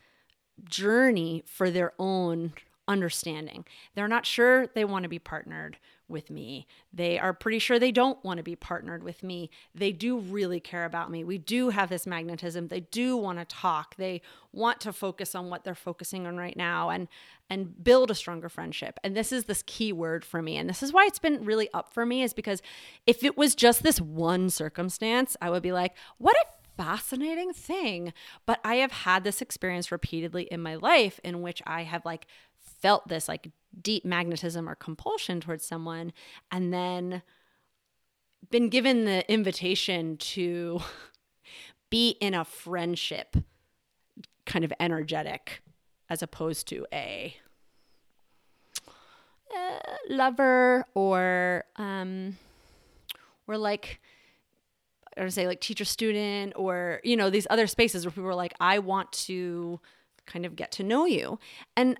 journey 0.65 1.45
for 1.47 1.71
their 1.71 1.93
own 1.99 2.55
understanding. 2.89 3.65
They're 3.95 4.09
not 4.09 4.27
sure 4.27 4.67
they 4.69 4.85
want 4.85 5.03
to 5.05 5.09
be 5.09 5.19
partnered 5.19 5.77
with 6.09 6.31
me. 6.31 6.67
They 6.93 7.19
are 7.19 7.33
pretty 7.33 7.59
sure 7.59 7.79
they 7.79 7.93
don't 7.93 8.23
want 8.25 8.39
to 8.39 8.43
be 8.43 8.57
partnered 8.57 9.03
with 9.03 9.23
me. 9.23 9.51
They 9.75 9.93
do 9.93 10.19
really 10.19 10.61
care 10.61 10.85
about 10.85 11.11
me. 11.11 11.25
We 11.25 11.39
do 11.39 11.71
have 11.71 11.89
this 11.91 12.07
magnetism. 12.07 12.69
They 12.69 12.81
do 12.81 13.17
want 13.17 13.39
to 13.39 13.45
talk. 13.45 13.97
They 13.97 14.23
want 14.53 14.81
to 14.81 14.93
focus 14.93 15.35
on 15.35 15.51
what 15.51 15.65
they're 15.65 15.75
focusing 15.75 16.27
on 16.27 16.37
right 16.37 16.57
now 16.57 16.91
and 16.91 17.09
and 17.51 17.83
build 17.83 18.11
a 18.11 18.15
stronger 18.15 18.49
friendship. 18.49 19.01
And 19.03 19.17
this 19.17 19.33
is 19.33 19.45
this 19.45 19.63
key 19.67 19.93
word 19.93 20.25
for 20.25 20.43
me. 20.43 20.57
And 20.57 20.69
this 20.69 20.83
is 20.83 20.93
why 20.93 21.07
it's 21.07 21.19
been 21.19 21.45
really 21.45 21.71
up 21.73 21.95
for 21.95 22.05
me 22.05 22.23
is 22.23 22.35
because 22.35 22.61
if 23.07 23.25
it 23.25 23.39
was 23.39 23.55
just 23.55 23.83
this 23.83 24.01
one 24.01 24.51
circumstance, 24.51 25.35
I 25.41 25.49
would 25.49 25.63
be 25.63 25.73
like, 25.73 25.95
what 26.19 26.37
a 26.37 26.45
fascinating 26.79 27.53
thing. 27.53 28.13
But 28.47 28.61
I 28.65 28.77
have 28.77 28.93
had 28.93 29.25
this 29.25 29.43
experience 29.43 29.91
repeatedly 29.91 30.45
in 30.45 30.63
my 30.63 30.77
life 30.77 31.21
in 31.25 31.43
which 31.43 31.61
I 31.67 31.83
have 31.83 32.05
like 32.05 32.27
felt 32.81 33.09
this 33.09 33.29
like 33.29 33.51
deep 33.81 34.05
magnetism 34.05 34.69
or 34.69 34.75
compulsion 34.75 35.41
towards 35.41 35.65
someone 35.65 36.13
and 36.51 36.73
then 36.73 37.23
been 38.51 38.69
given 38.69 39.05
the 39.05 39.31
invitation 39.31 40.17
to 40.17 40.81
be 41.91 42.11
in 42.21 42.35
a 42.35 42.45
friendship 42.45 43.37
kind 44.47 44.65
of 44.65 44.73
energetic 44.81 45.61
as 46.09 46.23
opposed 46.23 46.67
to 46.69 46.87
a 46.93 47.37
uh, 49.55 49.79
lover 50.09 50.85
or 50.95 51.65
um 51.77 52.37
or 53.47 53.59
like 53.59 54.01
or 55.17 55.29
say 55.31 55.47
like 55.47 55.61
teacher 55.61 55.85
student 55.85 56.53
or 56.57 57.01
you 57.03 57.17
know 57.17 57.29
these 57.29 57.47
other 57.51 57.67
spaces 57.67 58.05
where 58.05 58.13
people 58.13 58.29
are 58.29 58.35
like 58.35 58.55
I 58.61 58.79
want 58.79 59.11
to 59.13 59.81
kind 60.29 60.47
of 60.47 60.55
get 60.55 60.71
to 60.73 60.85
know 60.85 61.07
you. 61.07 61.39
And 61.77 61.99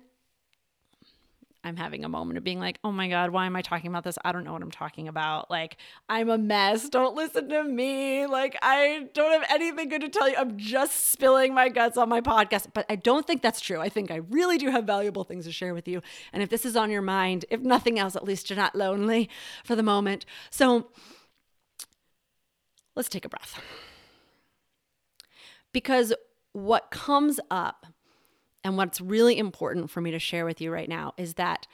I'm 1.63 1.75
having 1.75 2.05
a 2.05 2.09
moment 2.09 2.37
of 2.37 2.43
being 2.43 2.59
like, 2.59 2.79
oh 2.85 2.91
my 2.91 3.09
God, 3.09 3.31
why 3.31 3.45
am 3.45 3.55
I 3.55 3.61
talking 3.61 3.89
about 3.89 4.05
this? 4.05 4.17
I 4.23 4.31
don't 4.31 4.45
know 4.45 4.53
what 4.53 4.61
I'm 4.61 4.71
talking 4.71 5.09
about. 5.09 5.51
Like, 5.51 5.75
I'm 6.07 6.29
a 6.29 6.37
mess. 6.37 6.87
Don't 6.87 7.15
listen 7.15 7.49
to 7.49 7.63
me. 7.65 8.25
Like, 8.25 8.57
I 8.61 9.09
don't 9.13 9.31
have 9.33 9.49
anything 9.49 9.89
good 9.89 10.01
to 10.01 10.09
tell 10.09 10.29
you. 10.29 10.35
I'm 10.37 10.57
just 10.57 11.11
spilling 11.11 11.53
my 11.53 11.67
guts 11.67 11.97
on 11.97 12.07
my 12.07 12.21
podcast. 12.21 12.67
But 12.73 12.85
I 12.89 12.95
don't 12.95 13.27
think 13.27 13.41
that's 13.41 13.59
true. 13.59 13.81
I 13.81 13.89
think 13.89 14.09
I 14.09 14.17
really 14.17 14.57
do 14.57 14.69
have 14.69 14.85
valuable 14.85 15.25
things 15.25 15.45
to 15.45 15.51
share 15.51 15.73
with 15.73 15.87
you. 15.87 16.01
And 16.31 16.41
if 16.41 16.49
this 16.49 16.65
is 16.65 16.77
on 16.77 16.91
your 16.91 17.01
mind, 17.01 17.43
if 17.49 17.59
nothing 17.59 17.99
else, 17.99 18.15
at 18.15 18.23
least 18.23 18.49
you're 18.49 18.57
not 18.57 18.73
lonely 18.73 19.29
for 19.65 19.75
the 19.75 19.83
moment. 19.83 20.25
So 20.49 20.87
let's 22.95 23.09
take 23.09 23.25
a 23.25 23.29
breath. 23.29 23.61
Because 25.73 26.13
what 26.53 26.89
comes 26.89 27.39
up 27.51 27.85
and 28.63 28.77
what's 28.77 29.01
really 29.01 29.37
important 29.37 29.89
for 29.89 30.01
me 30.01 30.11
to 30.11 30.19
share 30.19 30.45
with 30.45 30.59
you 30.59 30.71
right 30.71 30.89
now 30.89 31.13
is 31.17 31.35
that 31.35 31.67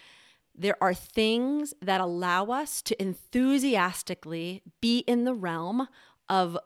there 0.57 0.81
are 0.81 0.93
things 0.93 1.73
that 1.81 1.99
allow 1.99 2.45
us 2.45 2.81
to 2.83 3.01
enthusiastically 3.01 4.61
be 4.81 4.99
in 4.99 5.25
the 5.25 5.33
realm 5.33 5.87
of 6.29 6.57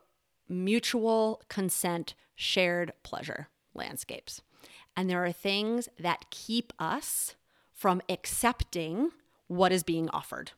mutual 0.47 1.41
consent, 1.49 2.13
shared 2.35 2.93
pleasure 3.03 3.47
landscapes. 3.73 4.41
And 4.95 5.09
there 5.09 5.23
are 5.23 5.31
things 5.31 5.87
that 5.99 6.29
keep 6.29 6.73
us 6.77 7.35
from 7.73 8.01
accepting 8.09 9.11
what 9.47 9.71
is 9.71 9.83
being 9.83 10.09
offered. 10.09 10.51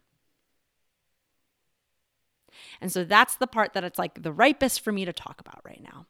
And 2.82 2.92
so 2.92 3.04
that's 3.04 3.36
the 3.36 3.48
part 3.48 3.74
that 3.74 3.84
it's 3.84 4.00
like 4.00 4.24
the 4.24 4.34
ripest 4.34 4.82
for 4.82 4.92
me 4.92 5.06
to 5.06 5.14
talk 5.14 5.40
about 5.40 5.62
right 5.64 5.82
now 5.82 6.06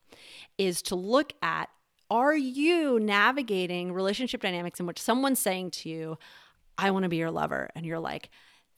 is 0.58 0.81
to 0.84 0.96
look 0.96 1.34
at 1.41 1.70
are 2.12 2.36
you 2.36 3.00
navigating 3.00 3.94
relationship 3.94 4.41
dynamics 4.41 4.82
in 4.82 4.86
which 4.86 5.01
someone's 5.01 5.39
saying 5.39 5.72
to 5.72 5.89
you, 5.89 6.18
I 6.77 6.91
want 6.91 7.03
to 7.03 7.10
be 7.10 7.15
your 7.15 7.32
lover? 7.32 7.70
And 7.74 7.86
you're 7.86 8.00
like, 8.00 8.30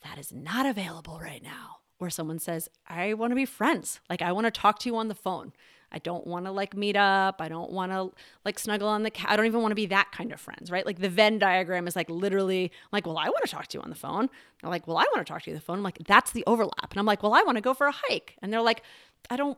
that 0.04 0.20
is 0.20 0.32
not 0.32 0.68
available 0.68 1.20
right 1.20 1.42
now. 1.42 1.78
Or 2.00 2.12
someone 2.12 2.38
says, 2.38 2.70
I 2.88 3.16
want 3.16 3.32
to 3.32 3.36
be 3.36 3.46
friends. 3.46 4.00
Like, 4.08 4.22
I 4.22 4.32
want 4.34 4.46
to 4.46 4.52
talk 4.52 4.78
to 4.80 4.90
you 4.90 4.96
on 4.98 5.08
the 5.08 5.16
phone. 5.16 5.52
I 5.92 5.98
don't 5.98 6.28
want 6.28 6.46
to 6.46 6.52
like 6.52 6.76
meet 6.76 6.96
up. 6.96 7.42
I 7.42 7.48
don't 7.50 7.72
want 7.72 7.92
to 7.92 8.12
like 8.46 8.60
snuggle 8.60 8.88
on 8.88 9.02
the 9.02 9.10
couch. 9.10 9.28
I 9.30 9.36
don't 9.36 9.46
even 9.48 9.62
want 9.62 9.72
to 9.72 9.76
be 9.76 9.86
that 9.88 10.12
kind 10.12 10.32
of 10.32 10.40
friends, 10.40 10.70
right? 10.70 10.86
Like 10.86 11.00
the 11.00 11.10
Venn 11.10 11.40
diagram 11.40 11.88
is 11.88 11.96
like 11.96 12.10
literally 12.10 12.72
like, 12.92 13.08
well, 13.08 13.18
I 13.18 13.30
want 13.30 13.44
to 13.46 13.50
talk 13.50 13.68
to 13.68 13.78
you 13.78 13.82
on 13.82 13.90
the 13.90 13.96
phone. 13.96 14.30
They're 14.62 14.70
like, 14.70 14.88
well, 14.88 14.98
I 14.98 15.06
want 15.14 15.26
to 15.26 15.32
talk 15.32 15.44
to 15.44 15.50
you 15.50 15.56
on 15.56 15.60
the 15.60 15.66
phone. 15.66 15.78
I'm 15.78 15.84
like, 15.84 16.00
that's 16.06 16.32
the 16.32 16.44
overlap. 16.46 16.92
And 16.92 17.00
I'm 17.00 17.06
like, 17.06 17.24
well, 17.24 17.34
I 17.34 17.42
want 17.44 17.58
to 17.58 17.62
go 17.62 17.74
for 17.74 17.88
a 17.88 17.94
hike. 17.94 18.36
And 18.42 18.54
they're 18.54 18.62
like, 18.62 18.84
I 19.30 19.38
don't, 19.38 19.58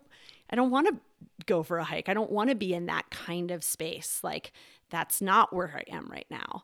I 0.49 0.55
don't 0.55 0.71
want 0.71 0.87
to 0.87 0.95
go 1.45 1.63
for 1.63 1.77
a 1.77 1.83
hike. 1.83 2.09
I 2.09 2.13
don't 2.13 2.31
want 2.31 2.49
to 2.49 2.55
be 2.55 2.73
in 2.73 2.85
that 2.87 3.09
kind 3.09 3.51
of 3.51 3.63
space. 3.63 4.19
Like 4.23 4.51
that's 4.89 5.21
not 5.21 5.53
where 5.53 5.73
I 5.75 5.95
am 5.95 6.07
right 6.09 6.27
now. 6.29 6.63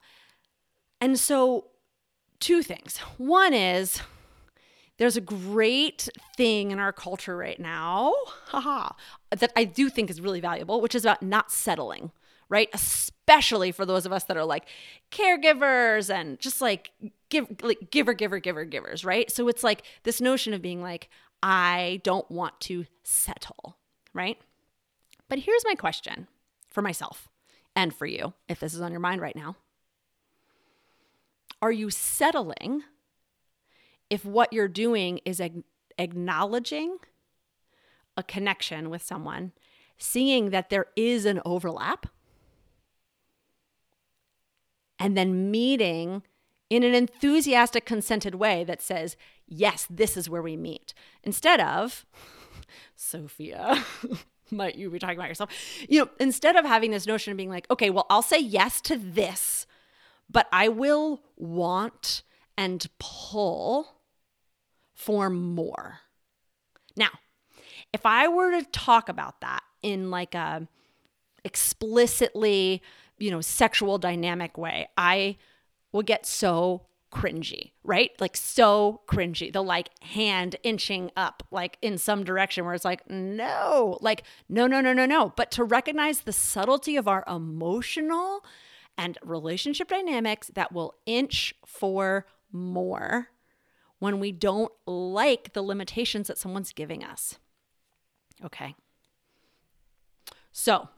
And 1.00 1.20
so 1.20 1.68
two 2.40 2.64
things. 2.64 2.98
One 3.18 3.54
is 3.54 4.02
there's 4.98 5.18
a 5.18 5.22
great 5.22 6.10
thing 6.38 6.72
in 6.72 6.80
our 6.80 6.94
culture 6.94 7.36
right 7.36 7.60
now, 7.60 8.14
haha, 8.48 8.90
that 9.32 9.52
I 9.56 9.64
do 9.64 9.90
think 9.90 10.10
is 10.12 10.22
really 10.22 10.42
valuable, 10.42 10.80
which 10.80 10.94
is 10.94 11.06
about 11.06 11.24
not 11.24 11.52
settling, 11.52 12.12
right? 12.50 12.70
Especially 12.72 13.72
for 13.72 13.86
those 13.86 14.06
of 14.06 14.12
us 14.12 14.26
that 14.26 14.38
are 14.38 14.46
like 14.46 14.68
caregivers 15.12 16.14
and 16.14 16.40
just 16.40 16.62
like 16.62 16.92
give 17.30 17.48
like 17.64 17.90
giver, 17.90 18.14
giver, 18.14 18.38
giver, 18.38 18.66
givers, 18.66 19.04
right? 19.04 19.32
So 19.32 19.48
it's 19.48 19.64
like 19.64 19.84
this 20.04 20.22
notion 20.22 20.54
of 20.54 20.62
being 20.62 20.84
like, 20.84 21.10
I 21.42 22.02
don't 22.04 22.30
want 22.30 22.60
to 22.62 22.86
settle, 23.04 23.78
right? 24.14 24.38
But 25.32 25.40
here's 25.40 25.64
my 25.64 25.76
question 25.76 26.28
for 26.68 26.82
myself 26.82 27.30
and 27.74 27.96
for 27.96 28.06
you, 28.06 28.34
if 28.50 28.60
this 28.60 28.74
is 28.74 28.82
on 28.82 28.92
your 28.92 29.00
mind 29.00 29.22
right 29.22 29.36
now. 29.36 29.56
Are 31.62 31.72
you 31.72 31.90
settling 31.90 32.84
if 34.10 34.26
what 34.26 34.52
you're 34.52 34.68
doing 34.68 35.22
is 35.24 35.40
ag- 35.40 35.64
acknowledging 35.98 36.98
a 38.18 38.24
connection 38.24 38.90
with 38.90 39.04
someone, 39.04 39.54
seeing 39.98 40.50
that 40.50 40.70
there 40.70 40.88
is 40.98 41.24
an 41.24 41.40
overlap, 41.46 42.08
and 45.00 45.16
then 45.16 45.50
meeting 45.50 46.24
in 46.70 46.84
an 46.84 46.94
enthusiastic, 46.94 47.86
consented 47.86 48.36
way 48.36 48.66
that 48.66 48.82
says, 48.82 49.16
Yes, 49.48 49.88
this 49.90 50.18
is 50.18 50.30
where 50.30 50.42
we 50.42 50.58
meet. 50.58 50.94
Instead 51.24 51.62
of, 51.62 52.06
Sophia, 52.98 53.86
might 54.56 54.76
you 54.76 54.90
be 54.90 55.00
talking 55.00 55.18
about 55.18 55.30
yourself? 55.30 55.50
You 55.88 56.02
know, 56.02 56.10
instead 56.20 56.56
of 56.56 56.66
having 56.66 56.92
this 56.92 57.08
notion 57.08 57.32
of 57.32 57.38
being 57.38 57.50
like, 57.50 57.70
okay, 57.70 57.90
well, 57.90 58.06
I'll 58.10 58.22
say 58.22 58.40
yes 58.40 58.82
to 58.82 58.98
this, 58.98 59.66
but 60.30 60.48
I 60.52 60.68
will 60.68 61.22
want 61.38 62.24
and 62.58 62.86
pull 63.00 63.96
for 64.94 65.30
more. 65.30 66.00
Now, 66.96 67.10
if 67.94 68.06
I 68.06 68.28
were 68.28 68.52
to 68.52 68.64
talk 68.72 69.10
about 69.10 69.42
that 69.42 69.64
in 69.82 70.12
like 70.12 70.36
a 70.36 70.68
explicitly, 71.44 72.82
you 73.18 73.32
know, 73.32 73.42
sexual 73.42 73.98
dynamic 73.98 74.58
way, 74.58 74.88
I 74.98 75.38
will 75.92 76.04
get 76.04 76.26
so 76.26 76.84
cringy, 77.12 77.72
right? 77.84 78.12
Like 78.20 78.36
so 78.38 79.02
cringy. 79.08 79.52
The 79.52 79.62
like 79.62 79.90
hand 80.02 80.56
inching 80.64 81.12
up 81.16 81.44
like 81.52 81.78
in 81.82 81.98
some 81.98 82.24
direction 82.24 82.66
where 82.66 82.74
it's 82.74 82.86
like, 82.86 83.10
no, 83.10 83.98
like, 84.02 84.24
no, 84.50 84.68
no, 84.68 84.82
no, 84.82 84.94
no, 84.94 85.06
no. 85.06 85.34
But 85.36 85.52
to 85.52 85.64
recognize 85.64 86.22
the 86.22 86.32
subtlety 86.32 86.96
of 86.96 87.08
our 87.08 87.24
emotional 87.28 88.44
and 88.98 89.18
relationship 89.24 89.88
dynamics 89.88 90.52
that 90.54 90.72
will 90.72 90.96
inch 91.06 91.54
for 91.66 92.26
more 92.52 93.30
when 94.00 94.20
we 94.20 94.32
don't 94.32 94.72
like 94.86 95.54
the 95.54 95.62
limitations 95.62 96.28
that 96.28 96.38
someone's 96.38 96.74
giving 96.74 97.04
us. 97.04 97.38
Okay. 98.44 98.76
So, 100.52 100.90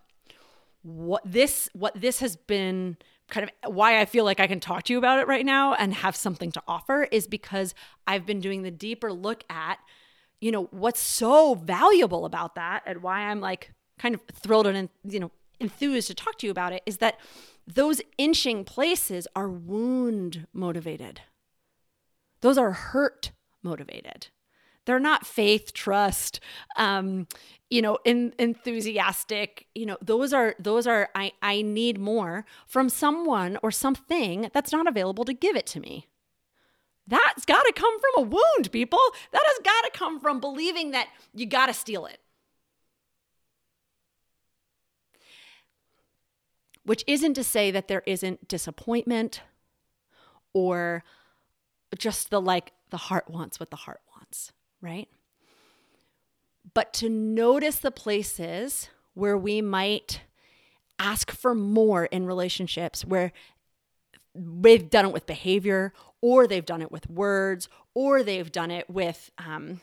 what 0.81 1.21
this 1.25 1.69
what 1.73 1.99
this 1.99 2.19
has 2.19 2.35
been 2.35 2.97
kind 3.29 3.49
of 3.49 3.73
why 3.73 3.99
I 3.99 4.05
feel 4.05 4.25
like 4.25 4.39
I 4.39 4.47
can 4.47 4.59
talk 4.59 4.83
to 4.83 4.93
you 4.93 4.99
about 4.99 5.19
it 5.19 5.27
right 5.27 5.45
now 5.45 5.73
and 5.73 5.93
have 5.93 6.15
something 6.15 6.51
to 6.51 6.63
offer 6.67 7.07
is 7.11 7.27
because 7.27 7.73
I've 8.05 8.25
been 8.25 8.39
doing 8.39 8.63
the 8.63 8.71
deeper 8.71 9.11
look 9.11 9.43
at 9.49 9.79
you 10.41 10.51
know 10.51 10.65
what's 10.71 10.99
so 10.99 11.55
valuable 11.55 12.25
about 12.25 12.55
that 12.55 12.83
and 12.85 13.01
why 13.01 13.21
I'm 13.21 13.39
like 13.39 13.71
kind 13.97 14.13
of 14.13 14.21
thrilled 14.33 14.67
and 14.67 14.89
you 15.05 15.19
know 15.19 15.31
enthused 15.59 16.07
to 16.07 16.13
talk 16.13 16.37
to 16.39 16.45
you 16.45 16.51
about 16.51 16.73
it 16.73 16.83
is 16.85 16.97
that 16.97 17.17
those 17.65 18.01
inching 18.17 18.65
places 18.65 19.27
are 19.35 19.47
wound 19.47 20.47
motivated. 20.53 21.21
Those 22.41 22.57
are 22.57 22.71
hurt 22.71 23.31
motivated. 23.61 24.27
They're 24.85 24.99
not 24.99 25.25
faith, 25.25 25.73
trust, 25.73 26.39
um, 26.75 27.27
you 27.69 27.81
know, 27.81 27.97
in, 28.03 28.33
enthusiastic. 28.37 29.67
You 29.73 29.85
know, 29.85 29.97
those 30.01 30.33
are 30.33 30.55
those 30.59 30.85
are 30.87 31.09
I 31.15 31.31
I 31.41 31.61
need 31.61 31.99
more 31.99 32.45
from 32.67 32.89
someone 32.89 33.57
or 33.63 33.71
something 33.71 34.49
that's 34.53 34.71
not 34.71 34.87
available 34.87 35.25
to 35.25 35.33
give 35.33 35.55
it 35.55 35.65
to 35.67 35.79
me. 35.79 36.07
That's 37.07 37.45
got 37.45 37.63
to 37.63 37.73
come 37.73 37.99
from 37.99 38.23
a 38.23 38.27
wound, 38.27 38.71
people. 38.71 38.99
That 39.31 39.43
has 39.45 39.59
got 39.63 39.81
to 39.81 39.97
come 39.97 40.19
from 40.19 40.39
believing 40.39 40.91
that 40.91 41.07
you 41.33 41.45
got 41.45 41.65
to 41.65 41.73
steal 41.73 42.05
it. 42.05 42.19
Which 46.85 47.03
isn't 47.07 47.33
to 47.35 47.43
say 47.43 47.71
that 47.71 47.87
there 47.87 48.03
isn't 48.05 48.47
disappointment 48.47 49.41
or 50.53 51.03
just 51.97 52.29
the 52.29 52.41
like, 52.41 52.71
the 52.89 52.97
heart 52.97 53.29
wants 53.29 53.59
what 53.59 53.69
the 53.69 53.77
heart 53.77 54.01
right? 54.83 55.07
But 56.73 56.93
to 56.93 57.09
notice 57.09 57.77
the 57.77 57.91
places 57.91 58.89
where 59.13 59.37
we 59.37 59.61
might 59.61 60.21
ask 60.99 61.31
for 61.31 61.55
more 61.55 62.05
in 62.05 62.25
relationships, 62.25 63.05
where 63.05 63.31
they've 64.35 64.89
done 64.89 65.05
it 65.05 65.13
with 65.13 65.25
behavior, 65.25 65.93
or 66.21 66.47
they've 66.47 66.65
done 66.65 66.81
it 66.81 66.91
with 66.91 67.09
words, 67.09 67.69
or 67.93 68.23
they've 68.23 68.51
done 68.51 68.71
it 68.71 68.89
with 68.89 69.31
um, 69.37 69.81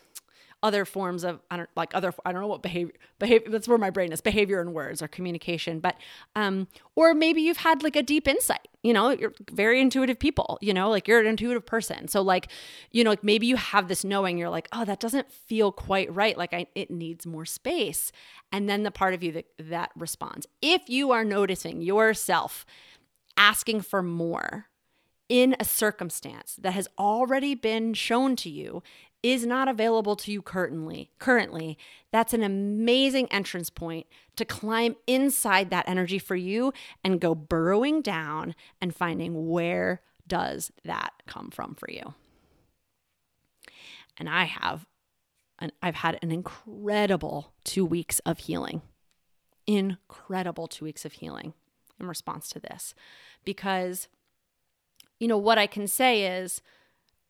other 0.62 0.84
forms 0.84 1.24
of 1.24 1.40
I 1.50 1.56
don't 1.56 1.70
like 1.76 1.94
other 1.94 2.12
I 2.24 2.32
don't 2.32 2.40
know 2.40 2.46
what 2.46 2.62
behavior 2.62 2.94
behavior 3.18 3.48
that's 3.50 3.66
where 3.66 3.78
my 3.78 3.90
brain 3.90 4.12
is 4.12 4.20
behavior 4.20 4.60
and 4.60 4.74
words 4.74 5.00
or 5.00 5.08
communication 5.08 5.80
but 5.80 5.96
um 6.36 6.68
or 6.96 7.14
maybe 7.14 7.40
you've 7.40 7.58
had 7.58 7.82
like 7.82 7.96
a 7.96 8.02
deep 8.02 8.28
insight 8.28 8.68
you 8.82 8.92
know 8.92 9.10
you're 9.10 9.32
very 9.50 9.80
intuitive 9.80 10.18
people 10.18 10.58
you 10.60 10.74
know 10.74 10.90
like 10.90 11.08
you're 11.08 11.20
an 11.20 11.26
intuitive 11.26 11.64
person. 11.64 12.08
So 12.08 12.20
like 12.20 12.48
you 12.90 13.04
know 13.04 13.10
like 13.10 13.24
maybe 13.24 13.46
you 13.46 13.56
have 13.56 13.88
this 13.88 14.04
knowing 14.04 14.36
you're 14.36 14.50
like 14.50 14.68
oh 14.72 14.84
that 14.84 15.00
doesn't 15.00 15.32
feel 15.32 15.72
quite 15.72 16.12
right 16.14 16.36
like 16.36 16.52
I 16.52 16.66
it 16.74 16.90
needs 16.90 17.26
more 17.26 17.46
space. 17.46 18.12
And 18.52 18.68
then 18.68 18.82
the 18.82 18.90
part 18.90 19.14
of 19.14 19.22
you 19.22 19.32
that 19.32 19.46
that 19.58 19.90
responds. 19.96 20.46
If 20.60 20.88
you 20.88 21.10
are 21.12 21.24
noticing 21.24 21.80
yourself 21.80 22.66
asking 23.36 23.80
for 23.80 24.02
more 24.02 24.66
in 25.30 25.54
a 25.60 25.64
circumstance 25.64 26.56
that 26.60 26.72
has 26.72 26.88
already 26.98 27.54
been 27.54 27.94
shown 27.94 28.34
to 28.34 28.50
you 28.50 28.82
is 29.22 29.44
not 29.44 29.68
available 29.68 30.16
to 30.16 30.32
you 30.32 30.40
currently 30.40 31.10
currently 31.18 31.76
that's 32.10 32.32
an 32.32 32.42
amazing 32.42 33.30
entrance 33.30 33.68
point 33.68 34.06
to 34.36 34.44
climb 34.44 34.96
inside 35.06 35.70
that 35.70 35.88
energy 35.88 36.18
for 36.18 36.36
you 36.36 36.72
and 37.04 37.20
go 37.20 37.34
burrowing 37.34 38.00
down 38.00 38.54
and 38.80 38.94
finding 38.94 39.48
where 39.48 40.00
does 40.26 40.70
that 40.84 41.10
come 41.26 41.50
from 41.50 41.74
for 41.74 41.90
you. 41.90 42.14
And 44.16 44.28
i 44.28 44.44
have 44.44 44.86
and 45.58 45.72
i've 45.82 45.96
had 45.96 46.18
an 46.22 46.30
incredible 46.30 47.52
2 47.64 47.84
weeks 47.84 48.18
of 48.20 48.38
healing 48.38 48.82
incredible 49.66 50.66
2 50.66 50.84
weeks 50.84 51.04
of 51.04 51.12
healing 51.12 51.52
in 51.98 52.06
response 52.06 52.48
to 52.50 52.60
this 52.60 52.94
because 53.44 54.08
you 55.18 55.28
know 55.28 55.38
what 55.38 55.58
i 55.58 55.66
can 55.66 55.86
say 55.86 56.24
is 56.24 56.62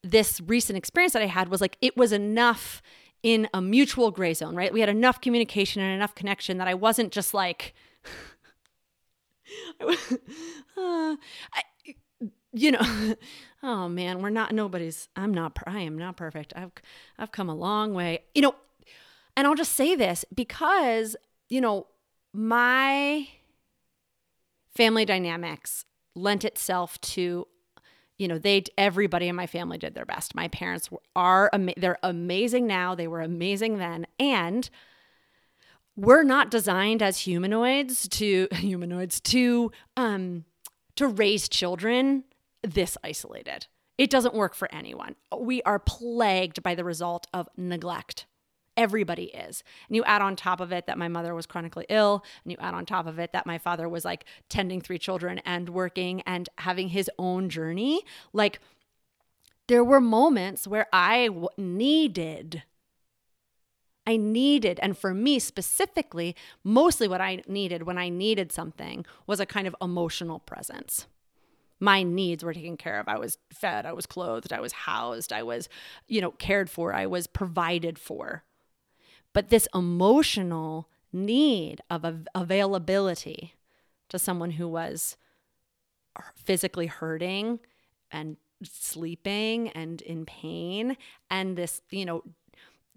this 0.03 0.41
recent 0.41 0.77
experience 0.77 1.13
that 1.13 1.23
I 1.23 1.27
had 1.27 1.49
was 1.49 1.61
like 1.61 1.77
it 1.81 1.97
was 1.97 2.13
enough 2.13 2.83
in 3.23 3.49
a 3.53 3.61
mutual 3.61 4.11
gray 4.11 4.35
zone, 4.35 4.55
right? 4.55 4.73
We 4.73 4.81
had 4.81 4.89
enough 4.89 5.21
communication 5.21 5.83
and 5.83 5.95
enough 5.95 6.15
connection 6.15 6.59
that 6.59 6.69
I 6.69 6.75
wasn't 6.75 7.13
just 7.13 7.35
like, 7.35 7.75
uh, 9.81 9.95
I, 10.77 11.63
you 12.53 12.73
know, 12.73 13.15
oh 13.63 13.89
man, 13.89 14.23
we're 14.23 14.31
not 14.31 14.55
nobody's. 14.55 15.09
I'm 15.17 15.35
not. 15.35 15.59
I 15.67 15.81
am 15.81 15.99
not 15.99 16.17
perfect. 16.17 16.53
I've 16.57 16.73
I've 17.19 17.33
come 17.33 17.49
a 17.49 17.55
long 17.55 17.95
way, 17.95 18.21
you 18.35 18.43
know, 18.43 18.55
and 19.37 19.47
I'll 19.47 19.55
just 19.55 19.73
say 19.75 19.95
this 19.95 20.25
because 20.35 21.17
you 21.49 21.61
know 21.61 21.87
my 22.33 23.29
family 24.75 25.05
dynamics 25.05 25.85
lent 26.15 26.45
itself 26.45 27.01
to 27.01 27.47
you 28.21 28.29
know 28.29 28.37
they 28.37 28.63
everybody 28.77 29.29
in 29.29 29.35
my 29.35 29.47
family 29.47 29.79
did 29.79 29.95
their 29.95 30.05
best. 30.05 30.35
My 30.35 30.49
parents 30.49 30.91
are 31.17 31.51
they're 31.79 31.99
amazing 32.03 32.67
now. 32.67 32.95
They 32.95 33.09
were 33.09 33.23
amazing 33.23 33.79
then. 33.79 34.07
And 34.19 34.69
we're 35.97 36.23
not 36.23 36.51
designed 36.51 37.03
as 37.03 37.21
humanoids 37.21 38.07
to 38.09 38.47
humanoids 38.53 39.21
to 39.21 39.73
um 39.97 40.45
to 40.97 41.07
raise 41.07 41.49
children 41.49 42.25
this 42.63 42.99
isolated. 43.03 43.67
It 43.97 44.11
doesn't 44.11 44.35
work 44.35 44.55
for 44.55 44.73
anyone. 44.73 45.17
We 45.37 45.63
are 45.63 45.79
plagued 45.79 46.63
by 46.63 46.75
the 46.75 46.85
result 46.85 47.27
of 47.33 47.49
neglect 47.57 48.27
Everybody 48.81 49.25
is. 49.25 49.63
And 49.89 49.97
you 49.97 50.03
add 50.05 50.23
on 50.23 50.37
top 50.37 50.59
of 50.59 50.73
it 50.73 50.87
that 50.87 50.97
my 50.97 51.07
mother 51.07 51.35
was 51.35 51.45
chronically 51.45 51.85
ill, 51.91 52.25
and 52.43 52.51
you 52.51 52.57
add 52.59 52.73
on 52.73 52.87
top 52.87 53.07
of 53.07 53.19
it 53.19 53.31
that 53.35 53.45
my 53.45 53.59
father 53.59 53.87
was 53.91 54.07
like 54.07 54.25
tending 54.49 54.81
three 54.81 54.99
children 54.99 55.39
and 55.45 55.69
working 55.69 56.23
and 56.23 56.49
having 56.57 56.89
his 56.89 57.11
own 57.19 57.51
journey. 57.51 58.01
Like, 58.33 58.59
there 59.69 59.85
were 59.85 60.01
moments 60.01 60.67
where 60.67 60.87
I 60.95 61.27
w- 61.27 61.49
needed, 61.59 62.63
I 64.07 64.17
needed, 64.17 64.81
and 64.83 64.97
for 64.97 65.13
me 65.13 65.39
specifically, 65.39 66.35
mostly 66.65 67.07
what 67.07 67.21
I 67.21 67.43
needed 67.47 67.83
when 67.83 67.99
I 67.99 68.09
needed 68.09 68.51
something 68.51 69.05
was 69.27 69.41
a 69.41 69.47
kind 69.47 69.67
of 69.67 69.77
emotional 69.83 70.39
presence 70.39 71.07
my 71.83 72.03
needs 72.03 72.45
were 72.45 72.53
taken 72.53 72.77
care 72.77 73.01
of. 73.01 73.09
I 73.09 73.19
was 73.19 73.39
fed, 73.51 73.87
I 73.87 73.95
was 73.95 74.05
clothed, 74.05 74.53
I 74.53 74.61
was 74.61 74.73
housed, 74.73 75.33
I 75.33 75.43
was, 75.43 75.67
you 76.07 76.21
know, 76.21 76.31
cared 76.33 76.69
for, 76.69 76.93
I 76.93 77.07
was 77.07 77.27
provided 77.27 77.99
for. 77.99 78.45
But 79.33 79.49
this 79.49 79.69
emotional 79.75 80.89
need 81.13 81.81
of 81.91 82.05
av- 82.05 82.29
availability 82.35 83.55
to 84.09 84.19
someone 84.19 84.53
who 84.53 84.69
was 84.69 85.17
physically 86.35 86.87
hurting 86.87 87.61
and 88.11 88.37
sleeping 88.63 89.69
and 89.71 90.03
in 90.03 90.27
pain 90.27 90.97
and 91.31 91.57
this 91.57 91.81
you 91.91 92.05
know 92.05 92.23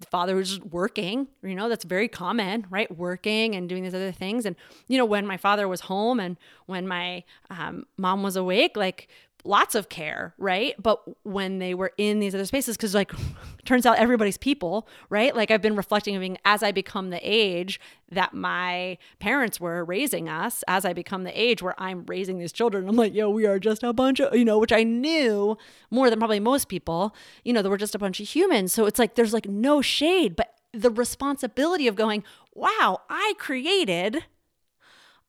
father 0.09 0.35
was 0.35 0.49
just 0.49 0.65
working 0.65 1.27
you 1.41 1.55
know 1.55 1.69
that's 1.69 1.85
very 1.85 2.07
common 2.07 2.65
right? 2.69 2.95
Working 2.97 3.55
and 3.55 3.69
doing 3.69 3.83
these 3.83 3.93
other 3.95 4.11
things. 4.11 4.45
And 4.45 4.55
you 4.87 4.97
know 4.97 5.05
when 5.05 5.25
my 5.25 5.37
father 5.37 5.67
was 5.67 5.81
home 5.81 6.19
and 6.19 6.37
when 6.65 6.87
my 6.87 7.23
um, 7.49 7.85
mom 7.97 8.23
was 8.23 8.35
awake 8.35 8.75
like 8.75 9.07
lots 9.45 9.75
of 9.75 9.89
care, 9.89 10.33
right? 10.37 10.73
But 10.81 11.01
when 11.23 11.59
they 11.59 11.73
were 11.73 11.91
in 11.97 12.19
these 12.19 12.33
other 12.33 12.45
spaces, 12.45 12.77
because 12.77 12.95
like 12.95 13.11
turns 13.65 13.85
out 13.85 13.97
everybody's 13.97 14.37
people, 14.37 14.87
right? 15.09 15.35
Like 15.35 15.51
I've 15.51 15.61
been 15.61 15.75
reflecting 15.75 16.15
I 16.15 16.19
mean, 16.19 16.37
as 16.45 16.63
I 16.63 16.71
become 16.71 17.09
the 17.09 17.19
age 17.21 17.79
that 18.11 18.33
my 18.33 18.97
parents 19.19 19.59
were 19.59 19.83
raising 19.83 20.29
us, 20.29 20.63
as 20.67 20.85
I 20.85 20.93
become 20.93 21.23
the 21.23 21.39
age 21.39 21.61
where 21.61 21.75
I'm 21.77 22.05
raising 22.05 22.37
these 22.37 22.51
children, 22.51 22.87
I'm 22.87 22.95
like, 22.95 23.13
yo, 23.13 23.29
we 23.29 23.45
are 23.45 23.59
just 23.59 23.83
a 23.83 23.93
bunch 23.93 24.19
of, 24.19 24.35
you 24.35 24.45
know, 24.45 24.59
which 24.59 24.71
I 24.71 24.83
knew 24.83 25.57
more 25.91 26.09
than 26.09 26.19
probably 26.19 26.39
most 26.39 26.69
people, 26.69 27.15
you 27.43 27.53
know, 27.53 27.61
that 27.61 27.69
we're 27.69 27.77
just 27.77 27.95
a 27.95 27.99
bunch 27.99 28.19
of 28.19 28.27
humans. 28.27 28.73
So 28.73 28.85
it's 28.85 28.99
like 28.99 29.15
there's 29.15 29.33
like 29.33 29.47
no 29.47 29.81
shade, 29.81 30.35
but 30.35 30.53
the 30.73 30.89
responsibility 30.89 31.87
of 31.87 31.95
going, 31.95 32.23
wow, 32.53 33.01
I 33.09 33.33
created, 33.37 34.25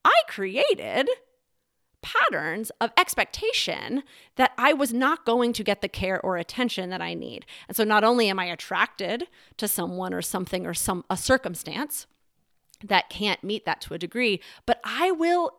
I 0.05 0.23
created 0.29 1.09
patterns 2.05 2.71
of 2.83 2.93
expectation 2.99 4.03
that 4.37 4.53
I 4.59 4.75
was 4.75 4.93
not 4.93 5.25
going 5.25 5.55
to 5.55 5.65
get 5.65 5.81
the 5.81 5.89
care 5.89 6.21
or 6.21 6.37
attention 6.37 6.91
that 6.91 7.01
I 7.01 7.15
need. 7.15 7.47
And 7.67 7.75
so 7.75 7.83
not 7.83 8.05
only 8.05 8.29
am 8.29 8.39
I 8.39 8.45
attracted 8.45 9.27
to 9.57 9.67
someone 9.67 10.13
or 10.13 10.21
something 10.21 10.67
or 10.67 10.75
some 10.75 11.05
a 11.09 11.17
circumstance 11.17 12.07
that 12.85 13.09
can't 13.09 13.43
meet 13.43 13.65
that 13.65 13.81
to 13.83 13.95
a 13.95 13.99
degree, 13.99 14.41
but 14.67 14.81
I 14.85 15.13
will 15.13 15.59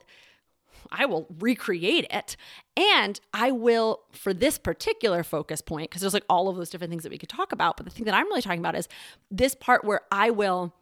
I 0.91 1.08
will 1.08 1.25
recreate 1.39 2.05
it 2.12 2.38
and 2.77 3.19
I 3.34 3.49
will 3.49 4.01
for 4.12 4.36
this 4.36 4.60
particular 4.60 5.23
focus 5.23 5.60
point 5.60 5.89
because 5.89 6.01
there's 6.01 6.13
like 6.13 6.25
all 6.29 6.47
of 6.47 6.58
those 6.58 6.69
different 6.69 6.91
things 6.91 7.01
that 7.01 7.12
we 7.12 7.17
could 7.17 7.27
talk 7.27 7.51
about, 7.51 7.75
but 7.75 7.88
the 7.88 7.91
thing 7.91 8.05
that 8.05 8.13
I'm 8.13 8.27
really 8.27 8.43
talking 8.43 8.60
about 8.60 8.75
is 8.75 8.88
this 9.31 9.55
part 9.55 9.84
where 9.84 10.01
I 10.12 10.29
will 10.29 10.75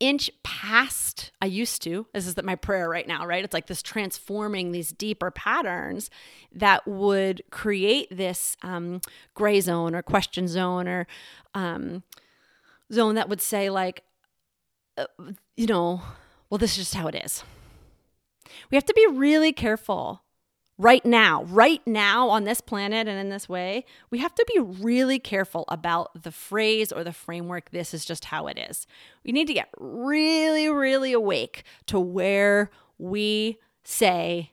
inch 0.00 0.30
past 0.42 1.30
I 1.40 1.46
used 1.46 1.82
to. 1.82 2.06
This 2.12 2.26
is 2.26 2.36
my 2.42 2.56
prayer 2.56 2.88
right 2.88 3.06
now, 3.06 3.26
right? 3.26 3.44
It's 3.44 3.54
like 3.54 3.66
this 3.66 3.82
transforming 3.82 4.72
these 4.72 4.90
deeper 4.92 5.30
patterns 5.30 6.10
that 6.52 6.86
would 6.86 7.42
create 7.50 8.08
this 8.10 8.56
um, 8.62 9.00
gray 9.34 9.60
zone 9.60 9.94
or 9.94 10.02
question 10.02 10.48
zone 10.48 10.88
or 10.88 11.06
um, 11.54 12.02
zone 12.92 13.14
that 13.14 13.28
would 13.28 13.40
say, 13.40 13.70
like, 13.70 14.02
uh, 14.98 15.06
you 15.56 15.66
know, 15.66 16.02
well, 16.50 16.58
this 16.58 16.72
is 16.72 16.78
just 16.78 16.94
how 16.94 17.06
it 17.06 17.14
is. 17.14 17.44
We 18.70 18.76
have 18.76 18.84
to 18.86 18.94
be 18.94 19.06
really 19.10 19.52
careful 19.52 20.23
right 20.78 21.04
now, 21.04 21.44
right 21.44 21.80
now 21.86 22.28
on 22.28 22.44
this 22.44 22.60
planet 22.60 23.06
and 23.06 23.18
in 23.18 23.28
this 23.28 23.48
way, 23.48 23.84
we 24.10 24.18
have 24.18 24.34
to 24.34 24.44
be 24.52 24.60
really 24.60 25.18
careful 25.18 25.64
about 25.68 26.22
the 26.22 26.32
phrase 26.32 26.90
or 26.90 27.04
the 27.04 27.12
framework. 27.12 27.70
This 27.70 27.94
is 27.94 28.04
just 28.04 28.26
how 28.26 28.46
it 28.48 28.58
is. 28.58 28.86
We 29.24 29.32
need 29.32 29.46
to 29.46 29.54
get 29.54 29.68
really, 29.78 30.68
really 30.68 31.12
awake 31.12 31.64
to 31.86 32.00
where 32.00 32.70
we 32.98 33.58
say, 33.84 34.50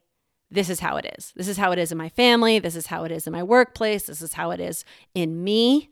this 0.51 0.69
is 0.69 0.81
how 0.81 0.97
it 0.97 1.05
is. 1.17 1.31
This 1.35 1.47
is 1.47 1.57
how 1.57 1.71
it 1.71 1.79
is 1.79 1.91
in 1.91 1.97
my 1.97 2.09
family. 2.09 2.59
This 2.59 2.75
is 2.75 2.87
how 2.87 3.05
it 3.05 3.11
is 3.11 3.25
in 3.25 3.31
my 3.31 3.41
workplace. 3.41 4.03
This 4.03 4.21
is 4.21 4.33
how 4.33 4.51
it 4.51 4.59
is 4.59 4.83
in 5.15 5.43
me. 5.43 5.89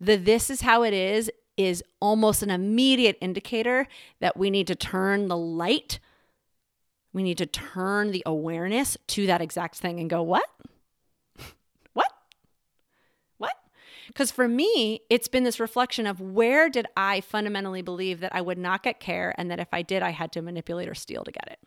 The 0.00 0.16
this 0.16 0.48
is 0.48 0.60
how 0.60 0.84
it 0.84 0.94
is 0.94 1.30
is 1.56 1.82
almost 2.00 2.42
an 2.42 2.50
immediate 2.50 3.18
indicator 3.20 3.88
that 4.20 4.36
we 4.36 4.48
need 4.48 4.68
to 4.68 4.74
turn 4.74 5.28
the 5.28 5.36
light 5.36 5.98
we 7.12 7.22
need 7.22 7.38
to 7.38 7.46
turn 7.46 8.10
the 8.10 8.22
awareness 8.24 8.96
to 9.08 9.26
that 9.26 9.40
exact 9.40 9.76
thing 9.76 10.00
and 10.00 10.08
go, 10.08 10.22
what? 10.22 10.48
what? 11.92 12.10
What? 13.38 13.54
Because 14.06 14.30
for 14.30 14.48
me, 14.48 15.00
it's 15.10 15.28
been 15.28 15.44
this 15.44 15.60
reflection 15.60 16.06
of 16.06 16.20
where 16.20 16.68
did 16.68 16.86
I 16.96 17.20
fundamentally 17.20 17.82
believe 17.82 18.20
that 18.20 18.34
I 18.34 18.40
would 18.40 18.58
not 18.58 18.82
get 18.82 19.00
care 19.00 19.34
and 19.36 19.50
that 19.50 19.60
if 19.60 19.68
I 19.72 19.82
did, 19.82 20.02
I 20.02 20.10
had 20.10 20.32
to 20.32 20.42
manipulate 20.42 20.88
or 20.88 20.94
steal 20.94 21.24
to 21.24 21.32
get 21.32 21.48
it. 21.48 21.58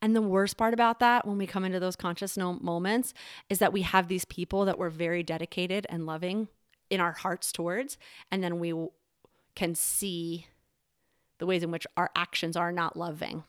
And 0.00 0.16
the 0.16 0.22
worst 0.22 0.56
part 0.56 0.74
about 0.74 0.98
that, 0.98 1.26
when 1.26 1.38
we 1.38 1.46
come 1.46 1.64
into 1.64 1.78
those 1.78 1.94
conscious 1.94 2.36
moments, 2.36 3.14
is 3.48 3.60
that 3.60 3.72
we 3.72 3.82
have 3.82 4.08
these 4.08 4.24
people 4.24 4.64
that 4.64 4.76
were 4.76 4.90
very 4.90 5.22
dedicated 5.22 5.86
and 5.88 6.06
loving 6.06 6.48
in 6.92 7.00
our 7.00 7.12
hearts 7.12 7.52
towards, 7.52 7.96
and 8.30 8.44
then 8.44 8.58
we 8.58 8.74
can 9.54 9.74
see 9.74 10.46
the 11.38 11.46
ways 11.46 11.62
in 11.62 11.70
which 11.70 11.86
our 11.96 12.10
actions 12.14 12.54
are 12.54 12.70
not 12.70 12.98
loving. 12.98 13.44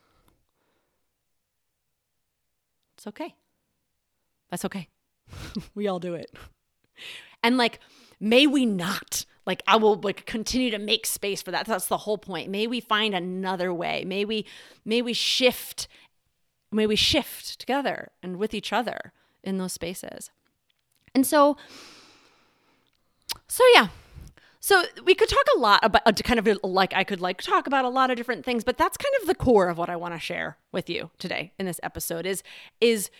It's 2.96 3.06
okay. 3.06 3.34
That's 4.50 4.64
okay. 4.64 4.88
we 5.74 5.86
all 5.86 5.98
do 5.98 6.14
it. 6.14 6.34
And 7.42 7.58
like, 7.58 7.80
may 8.18 8.46
we 8.46 8.64
not. 8.64 9.26
Like, 9.44 9.62
I 9.66 9.76
will 9.76 9.96
like 9.96 10.24
continue 10.24 10.70
to 10.70 10.78
make 10.78 11.04
space 11.04 11.42
for 11.42 11.50
that. 11.50 11.66
That's 11.66 11.88
the 11.88 11.98
whole 11.98 12.16
point. 12.16 12.50
May 12.50 12.66
we 12.66 12.80
find 12.80 13.14
another 13.14 13.74
way. 13.74 14.04
May 14.06 14.24
we, 14.24 14.46
may 14.86 15.02
we 15.02 15.12
shift. 15.12 15.86
May 16.72 16.86
we 16.86 16.96
shift 16.96 17.60
together 17.60 18.10
and 18.22 18.38
with 18.38 18.54
each 18.54 18.72
other 18.72 19.12
in 19.42 19.58
those 19.58 19.74
spaces. 19.74 20.30
And 21.14 21.26
so, 21.26 21.58
so 23.54 23.62
yeah. 23.72 23.86
So 24.58 24.82
we 25.04 25.14
could 25.14 25.28
talk 25.28 25.44
a 25.54 25.60
lot 25.60 25.78
about 25.84 26.02
uh, 26.06 26.12
kind 26.24 26.40
of 26.40 26.58
like 26.64 26.92
I 26.92 27.04
could 27.04 27.20
like 27.20 27.40
talk 27.40 27.68
about 27.68 27.84
a 27.84 27.88
lot 27.88 28.10
of 28.10 28.16
different 28.16 28.44
things, 28.44 28.64
but 28.64 28.76
that's 28.76 28.96
kind 28.96 29.14
of 29.20 29.28
the 29.28 29.34
core 29.36 29.68
of 29.68 29.78
what 29.78 29.88
I 29.88 29.94
want 29.94 30.12
to 30.12 30.18
share 30.18 30.56
with 30.72 30.90
you 30.90 31.10
today 31.20 31.52
in 31.56 31.64
this 31.64 31.78
episode 31.84 32.26
is 32.26 32.42
is 32.80 33.10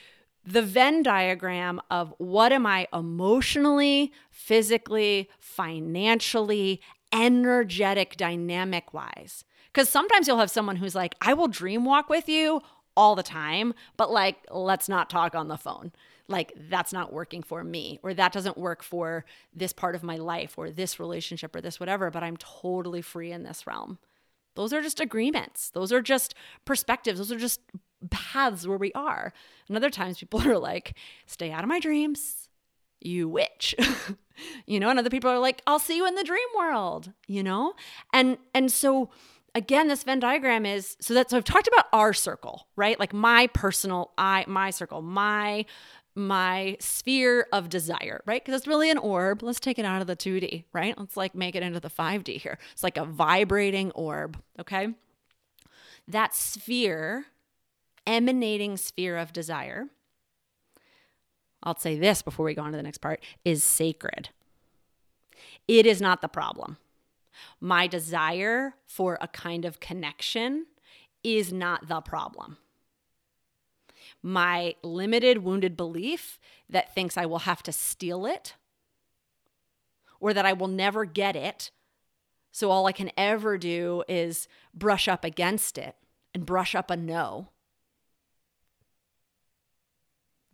the 0.44 0.60
Venn 0.60 1.04
diagram 1.04 1.80
of 1.88 2.12
what 2.18 2.50
am 2.52 2.66
I 2.66 2.88
emotionally, 2.92 4.12
physically, 4.28 5.30
financially, 5.38 6.80
energetic, 7.12 8.16
dynamic 8.16 8.92
wise. 8.92 9.44
Because 9.72 9.88
sometimes 9.88 10.26
you'll 10.26 10.38
have 10.38 10.50
someone 10.50 10.76
who's 10.76 10.96
like, 10.96 11.14
I 11.20 11.34
will 11.34 11.46
dream 11.46 11.84
walk 11.84 12.08
with 12.08 12.28
you 12.28 12.60
all 12.96 13.14
the 13.14 13.22
time, 13.22 13.72
but 13.96 14.10
like, 14.10 14.38
let's 14.50 14.88
not 14.88 15.08
talk 15.08 15.36
on 15.36 15.46
the 15.46 15.56
phone 15.56 15.92
like 16.28 16.52
that's 16.68 16.92
not 16.92 17.12
working 17.12 17.42
for 17.42 17.62
me 17.62 17.98
or 18.02 18.14
that 18.14 18.32
doesn't 18.32 18.56
work 18.56 18.82
for 18.82 19.24
this 19.54 19.72
part 19.72 19.94
of 19.94 20.02
my 20.02 20.16
life 20.16 20.54
or 20.56 20.70
this 20.70 20.98
relationship 20.98 21.54
or 21.54 21.60
this 21.60 21.78
whatever, 21.78 22.10
but 22.10 22.22
I'm 22.22 22.36
totally 22.36 23.02
free 23.02 23.30
in 23.30 23.42
this 23.42 23.66
realm. 23.66 23.98
Those 24.54 24.72
are 24.72 24.82
just 24.82 25.00
agreements. 25.00 25.70
Those 25.70 25.92
are 25.92 26.00
just 26.00 26.34
perspectives. 26.64 27.18
Those 27.18 27.32
are 27.32 27.38
just 27.38 27.60
paths 28.10 28.66
where 28.66 28.78
we 28.78 28.92
are. 28.92 29.32
And 29.68 29.76
other 29.76 29.90
times 29.90 30.18
people 30.18 30.42
are 30.48 30.58
like, 30.58 30.94
stay 31.26 31.50
out 31.50 31.64
of 31.64 31.68
my 31.68 31.80
dreams, 31.80 32.48
you 33.00 33.28
witch. 33.28 33.74
you 34.66 34.80
know, 34.80 34.88
and 34.88 34.98
other 34.98 35.10
people 35.10 35.30
are 35.30 35.38
like, 35.38 35.62
I'll 35.66 35.78
see 35.78 35.96
you 35.96 36.06
in 36.06 36.14
the 36.14 36.24
dream 36.24 36.48
world, 36.56 37.12
you 37.26 37.42
know? 37.42 37.74
And 38.12 38.38
and 38.54 38.70
so 38.70 39.10
again, 39.54 39.88
this 39.88 40.02
Venn 40.02 40.20
diagram 40.20 40.66
is 40.66 40.96
so 41.00 41.14
that 41.14 41.30
so 41.30 41.36
I've 41.36 41.44
talked 41.44 41.68
about 41.68 41.86
our 41.92 42.12
circle, 42.12 42.68
right? 42.76 42.98
Like 42.98 43.12
my 43.12 43.48
personal 43.48 44.12
I 44.18 44.44
my 44.46 44.70
circle, 44.70 45.02
my 45.02 45.64
my 46.14 46.76
sphere 46.78 47.46
of 47.52 47.68
desire, 47.68 48.22
right? 48.26 48.44
Because 48.44 48.58
it's 48.58 48.68
really 48.68 48.90
an 48.90 48.98
orb. 48.98 49.42
Let's 49.42 49.60
take 49.60 49.78
it 49.78 49.84
out 49.84 50.00
of 50.00 50.06
the 50.06 50.16
2D, 50.16 50.64
right? 50.72 50.96
Let's 50.96 51.16
like 51.16 51.34
make 51.34 51.56
it 51.56 51.62
into 51.62 51.80
the 51.80 51.90
5D 51.90 52.40
here. 52.40 52.58
It's 52.72 52.84
like 52.84 52.96
a 52.96 53.04
vibrating 53.04 53.90
orb, 53.92 54.38
okay? 54.60 54.94
That 56.06 56.34
sphere, 56.34 57.26
emanating 58.06 58.76
sphere 58.76 59.16
of 59.16 59.32
desire, 59.32 59.86
I'll 61.62 61.76
say 61.78 61.98
this 61.98 62.22
before 62.22 62.44
we 62.44 62.54
go 62.54 62.62
on 62.62 62.72
to 62.72 62.76
the 62.76 62.82
next 62.82 62.98
part, 62.98 63.20
is 63.44 63.64
sacred. 63.64 64.28
It 65.66 65.86
is 65.86 66.00
not 66.00 66.20
the 66.20 66.28
problem. 66.28 66.76
My 67.60 67.86
desire 67.86 68.74
for 68.86 69.18
a 69.20 69.26
kind 69.26 69.64
of 69.64 69.80
connection 69.80 70.66
is 71.24 71.52
not 71.52 71.88
the 71.88 72.02
problem 72.02 72.58
my 74.24 74.74
limited 74.82 75.44
wounded 75.44 75.76
belief 75.76 76.40
that 76.70 76.94
thinks 76.94 77.18
I 77.18 77.26
will 77.26 77.40
have 77.40 77.62
to 77.64 77.72
steal 77.72 78.24
it 78.24 78.54
or 80.18 80.32
that 80.32 80.46
I 80.46 80.54
will 80.54 80.66
never 80.66 81.04
get 81.04 81.36
it. 81.36 81.70
So 82.50 82.70
all 82.70 82.86
I 82.86 82.92
can 82.92 83.10
ever 83.18 83.58
do 83.58 84.02
is 84.08 84.48
brush 84.72 85.08
up 85.08 85.24
against 85.24 85.76
it 85.76 85.94
and 86.32 86.46
brush 86.46 86.74
up 86.74 86.90
a 86.90 86.96
no. 86.96 87.50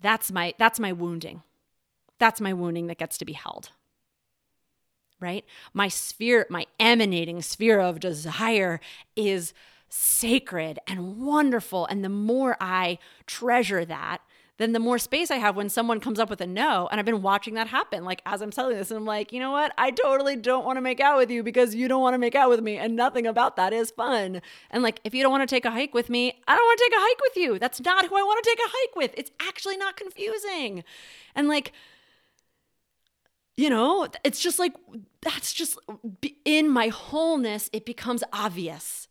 That's 0.01 0.33
my 0.33 0.53
that's 0.59 0.81
my 0.81 0.91
wounding. 0.91 1.45
That's 2.19 2.41
my 2.41 2.53
wounding 2.53 2.89
that 2.89 2.99
gets 2.99 3.19
to 3.19 3.25
be 3.25 3.35
held. 3.35 3.71
Right? 5.21 5.45
My 5.73 5.87
sphere, 5.87 6.47
my 6.51 6.67
emanating 6.81 7.41
sphere 7.41 7.79
of 7.79 8.01
desire 8.01 8.81
is 9.15 9.55
sacred 9.91 10.79
and 10.87 11.19
wonderful. 11.21 11.85
And 11.87 12.03
the 12.03 12.09
more 12.09 12.57
I 12.61 12.99
treasure 13.27 13.85
that, 13.85 14.23
then 14.57 14.73
the 14.73 14.79
more 14.79 14.99
space 14.99 15.31
I 15.31 15.37
have 15.37 15.57
when 15.57 15.71
someone 15.71 16.01
comes 16.01 16.21
up 16.21 16.29
with 16.29 16.41
a 16.43 16.47
no. 16.47 16.87
And 16.91 17.01
I've 17.01 17.07
been 17.07 17.23
watching 17.23 17.55
that 17.55 17.67
happen. 17.67 18.05
Like 18.05 18.21
as 18.27 18.43
I'm 18.43 18.51
telling 18.51 18.77
this, 18.77 18.91
and 18.91 18.99
I'm 18.99 19.07
like, 19.07 19.33
you 19.33 19.41
know 19.41 19.51
what? 19.51 19.73
I 19.79 19.91
totally 19.91 20.37
don't 20.37 20.67
want 20.67 20.77
to 20.77 20.83
make 20.83 21.01
out 21.01 21.17
with 21.17 21.31
you 21.31 21.43
because 21.43 21.75
you 21.75 21.89
don't 21.89 22.03
want 22.03 22.15
to 22.15 22.19
make 22.19 22.35
out 22.35 22.51
with 22.51 22.61
me. 22.61 22.77
And 22.77 22.95
nothing 22.95 23.27
about 23.27 23.57
that 23.57 23.73
is 23.73 23.91
fun. 23.91 24.43
And 24.71 24.83
like, 24.83 25.01
if 25.03 25.15
you 25.15 25.23
don't 25.23 25.33
want 25.33 25.49
to 25.49 25.53
take 25.55 25.65
a 25.65 25.71
hike 25.71 25.95
with 25.95 26.11
me, 26.11 26.41
I 26.47 26.55
don't 26.55 26.65
want 26.65 26.79
to 26.79 26.85
take 26.85 26.93
a 26.93 27.01
hike 27.01 27.21
with 27.23 27.37
you. 27.37 27.59
That's 27.59 27.81
not 27.81 28.07
who 28.07 28.17
I 28.17 28.23
want 28.23 28.45
to 28.45 28.51
take 28.51 28.59
a 28.59 28.71
hike 28.71 28.97
with. 28.97 29.15
It's 29.17 29.31
actually 29.41 29.79
not 29.79 29.97
confusing. 29.97 30.85
And 31.35 31.49
like, 31.49 31.73
you 33.57 33.71
know, 33.71 34.09
it's 34.25 34.41
just 34.41 34.59
like, 34.59 34.75
that's 35.23 35.55
just 35.55 35.79
in 36.45 36.69
my 36.69 36.89
wholeness, 36.89 37.71
it 37.73 37.87
becomes 37.87 38.23
obvious 38.33 39.09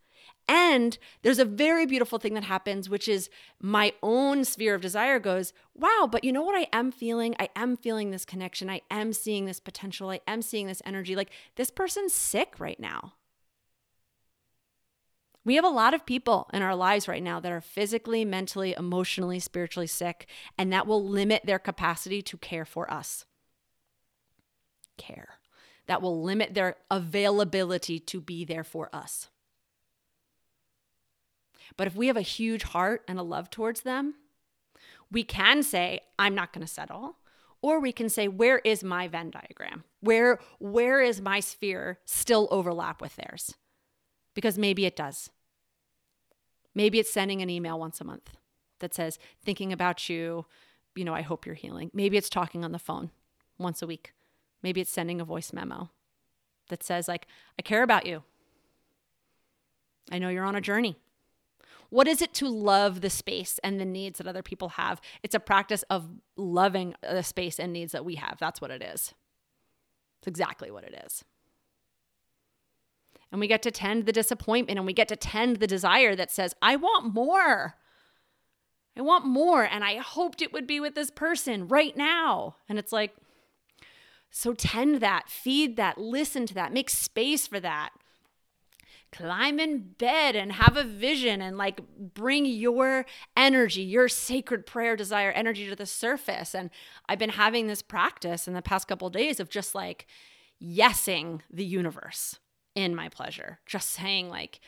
and 0.49 0.97
there's 1.21 1.37
a 1.37 1.45
very 1.45 1.85
beautiful 1.85 2.17
thing 2.17 2.33
that 2.33 2.43
happens, 2.43 2.89
which 2.89 3.07
is 3.07 3.29
my 3.61 3.93
own 4.01 4.43
sphere 4.43 4.73
of 4.73 4.81
desire 4.81 5.19
goes, 5.19 5.53
wow, 5.75 6.09
but 6.11 6.23
you 6.23 6.33
know 6.33 6.41
what 6.41 6.57
I 6.59 6.67
am 6.73 6.91
feeling? 6.91 7.35
I 7.39 7.49
am 7.55 7.77
feeling 7.77 8.09
this 8.09 8.25
connection. 8.25 8.67
I 8.67 8.81
am 8.89 9.13
seeing 9.13 9.45
this 9.45 9.59
potential. 9.59 10.09
I 10.09 10.21
am 10.27 10.41
seeing 10.41 10.65
this 10.65 10.81
energy. 10.83 11.15
Like 11.15 11.29
this 11.55 11.69
person's 11.69 12.15
sick 12.15 12.55
right 12.59 12.79
now. 12.79 13.13
We 15.45 15.53
have 15.53 15.63
a 15.63 15.69
lot 15.69 15.93
of 15.93 16.07
people 16.07 16.49
in 16.51 16.63
our 16.63 16.75
lives 16.75 17.07
right 17.07 17.23
now 17.23 17.39
that 17.39 17.51
are 17.51 17.61
physically, 17.61 18.25
mentally, 18.25 18.73
emotionally, 18.75 19.39
spiritually 19.39 19.87
sick, 19.87 20.27
and 20.57 20.73
that 20.73 20.87
will 20.87 21.03
limit 21.07 21.45
their 21.45 21.59
capacity 21.59 22.23
to 22.23 22.37
care 22.37 22.65
for 22.65 22.91
us. 22.91 23.25
Care. 24.97 25.35
That 25.85 26.01
will 26.01 26.23
limit 26.23 26.55
their 26.55 26.77
availability 26.89 27.99
to 27.99 28.19
be 28.19 28.45
there 28.45 28.63
for 28.63 28.89
us. 28.93 29.29
But 31.79 31.87
if 31.87 31.95
we 31.95 32.07
have 32.07 32.17
a 32.17 32.21
huge 32.21 32.63
heart 32.63 33.05
and 33.07 33.17
a 33.17 33.23
love 33.23 33.49
towards 33.49 33.81
them, 33.83 34.15
we 35.09 35.23
can 35.23 35.63
say, 35.63 36.01
I'm 36.19 36.35
not 36.35 36.51
going 36.51 36.67
to 36.67 36.71
settle. 36.71 37.15
Or 37.61 37.79
we 37.79 37.93
can 37.93 38.09
say, 38.09 38.27
where 38.27 38.57
is 38.65 38.83
my 38.83 39.07
Venn 39.07 39.31
diagram? 39.31 39.85
Where, 40.01 40.39
where 40.59 40.99
is 40.99 41.21
my 41.21 41.39
sphere 41.39 41.99
still 42.03 42.49
overlap 42.51 42.99
with 42.99 43.15
theirs? 43.15 43.55
Because 44.33 44.57
maybe 44.57 44.85
it 44.85 44.97
does. 44.97 45.29
Maybe 46.75 46.99
it's 46.99 47.13
sending 47.13 47.41
an 47.41 47.49
email 47.49 47.79
once 47.79 48.01
a 48.01 48.03
month 48.03 48.31
that 48.79 48.93
says, 48.93 49.17
thinking 49.45 49.71
about 49.71 50.09
you, 50.09 50.47
you 50.97 51.05
know, 51.05 51.15
I 51.15 51.21
hope 51.21 51.45
you're 51.45 51.55
healing. 51.55 51.91
Maybe 51.93 52.17
it's 52.17 52.29
talking 52.29 52.65
on 52.65 52.73
the 52.73 52.77
phone 52.77 53.09
once 53.57 53.81
a 53.81 53.87
week. 53.87 54.11
Maybe 54.61 54.81
it's 54.81 54.91
sending 54.91 55.21
a 55.21 55.25
voice 55.25 55.53
memo 55.53 55.91
that 56.67 56.83
says, 56.83 57.07
like, 57.07 57.25
I 57.57 57.61
care 57.61 57.83
about 57.83 58.05
you. 58.05 58.23
I 60.11 60.19
know 60.19 60.27
you're 60.27 60.43
on 60.43 60.55
a 60.55 60.61
journey. 60.61 60.97
What 61.89 62.07
is 62.07 62.21
it 62.21 62.33
to 62.35 62.47
love 62.47 63.01
the 63.01 63.09
space 63.09 63.59
and 63.63 63.79
the 63.79 63.85
needs 63.85 64.19
that 64.19 64.27
other 64.27 64.43
people 64.43 64.69
have? 64.69 65.01
It's 65.23 65.35
a 65.35 65.39
practice 65.39 65.83
of 65.89 66.09
loving 66.37 66.95
uh, 67.03 67.15
the 67.15 67.23
space 67.23 67.59
and 67.59 67.73
needs 67.73 67.91
that 67.93 68.05
we 68.05 68.15
have. 68.15 68.37
That's 68.39 68.61
what 68.61 68.71
it 68.71 68.83
is. 68.83 69.13
It's 70.19 70.27
exactly 70.27 70.69
what 70.69 70.83
it 70.83 71.03
is. 71.05 71.23
And 73.31 73.39
we 73.39 73.47
get 73.47 73.61
to 73.63 73.71
tend 73.71 74.05
the 74.05 74.11
disappointment 74.11 74.77
and 74.77 74.85
we 74.85 74.93
get 74.93 75.07
to 75.09 75.15
tend 75.15 75.57
the 75.57 75.67
desire 75.67 76.15
that 76.15 76.31
says, 76.31 76.53
I 76.61 76.75
want 76.75 77.13
more. 77.13 77.75
I 78.97 79.01
want 79.01 79.25
more. 79.25 79.63
And 79.63 79.83
I 79.83 79.97
hoped 79.97 80.41
it 80.41 80.51
would 80.51 80.67
be 80.67 80.79
with 80.79 80.95
this 80.95 81.11
person 81.11 81.67
right 81.67 81.95
now. 81.95 82.55
And 82.67 82.77
it's 82.77 82.91
like, 82.91 83.15
so 84.31 84.53
tend 84.53 85.01
that, 85.01 85.29
feed 85.29 85.75
that, 85.77 85.97
listen 85.97 86.45
to 86.47 86.53
that, 86.53 86.73
make 86.73 86.89
space 86.89 87.47
for 87.47 87.59
that 87.59 87.91
climb 89.11 89.59
in 89.59 89.93
bed 89.97 90.35
and 90.35 90.51
have 90.51 90.77
a 90.77 90.83
vision 90.83 91.41
and 91.41 91.57
like 91.57 91.79
bring 92.13 92.45
your 92.45 93.05
energy, 93.35 93.81
your 93.81 94.07
sacred 94.07 94.65
prayer 94.65 94.95
desire 94.95 95.31
energy 95.31 95.67
to 95.67 95.75
the 95.75 95.85
surface. 95.85 96.53
And 96.53 96.69
I've 97.07 97.19
been 97.19 97.31
having 97.31 97.67
this 97.67 97.81
practice 97.81 98.47
in 98.47 98.53
the 98.53 98.61
past 98.61 98.87
couple 98.87 99.07
of 99.07 99.13
days 99.13 99.39
of 99.39 99.49
just 99.49 99.73
like 99.73 100.05
yesing 100.61 101.41
the 101.51 101.65
universe 101.65 102.39
in 102.75 102.95
my 102.95 103.09
pleasure, 103.09 103.59
just 103.65 103.89
saying 103.89 104.29
like 104.29 104.59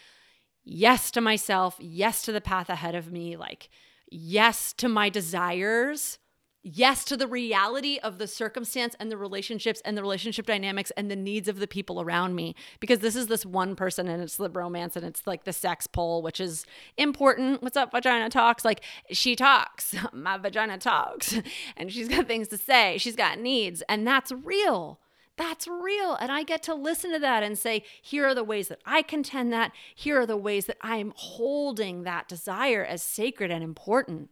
yes 0.64 1.12
to 1.12 1.22
myself, 1.22 1.78
yes 1.80 2.22
to 2.24 2.32
the 2.32 2.42
path 2.42 2.70
ahead 2.70 2.96
of 2.96 3.12
me, 3.12 3.38
like 3.38 3.70
yes 4.10 4.74
to 4.74 4.90
my 4.90 5.10
desires 5.10 6.18
yes 6.64 7.04
to 7.06 7.18
the 7.18 7.28
reality 7.28 7.98
of 8.04 8.18
the 8.18 8.28
circumstance 8.28 8.96
and 9.00 9.12
the 9.12 9.18
relationships 9.18 9.82
and 9.84 9.98
the 9.98 10.02
relationship 10.02 10.46
dynamics 10.46 10.92
and 10.96 11.10
the 11.10 11.16
needs 11.16 11.48
of 11.48 11.60
the 11.60 11.68
people 11.68 12.02
around 12.02 12.36
me 12.36 12.56
because 12.80 13.00
this 13.00 13.16
is 13.16 13.28
this 13.28 13.46
one 13.46 13.76
person 13.76 14.08
and 14.08 14.22
it's 14.22 14.38
the 14.38 14.50
romance 14.50 14.96
and 14.96 15.06
it's 15.06 15.26
like 15.26 15.44
the 15.44 15.54
sex 15.54 15.88
pole 15.88 16.22
which 16.22 16.40
is 16.40 16.66
important 16.98 17.64
what's 17.64 17.78
up 17.78 17.92
vagina 17.92 18.30
talks 18.30 18.64
like 18.64 18.84
she 19.10 19.36
talks 19.36 19.96
my 20.14 20.38
vagina 20.38 20.78
talks 20.78 21.36
and 21.78 21.92
she's 21.92 22.08
got 22.08 22.28
things 22.28 22.48
to 22.48 22.58
say 22.58 22.98
she's 22.98 23.16
got 23.16 23.40
needs 23.40 23.82
and 23.90 24.06
that's 24.06 24.32
real 24.32 25.00
that's 25.38 25.68
real. 25.68 26.16
And 26.16 26.32
I 26.32 26.44
get 26.44 26.62
to 26.64 26.76
listen 26.76 27.12
to 27.14 27.20
that 27.20 27.42
and 27.42 27.58
say, 27.58 27.84
here 28.00 28.28
are 28.28 28.36
the 28.36 28.44
ways 28.44 28.68
that 28.68 28.80
I 28.86 29.02
contend 29.02 29.52
that. 29.54 29.72
Here 29.96 30.20
are 30.20 30.26
the 30.28 30.38
ways 30.38 30.68
that 30.68 30.78
I'm 30.82 31.14
holding 31.16 32.04
that 32.04 32.28
desire 32.28 32.86
as 32.86 33.02
sacred 33.02 33.50
and 33.50 33.64
important. 33.64 34.30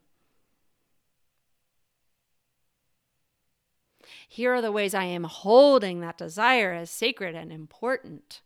Here 4.32 4.54
are 4.54 4.62
the 4.62 4.72
ways 4.72 4.94
I 4.94 5.06
am 5.06 5.24
holding 5.24 6.02
that 6.02 6.20
desire 6.20 6.72
as 6.72 6.92
sacred 6.92 7.34
and 7.34 7.52
important. 7.52 8.42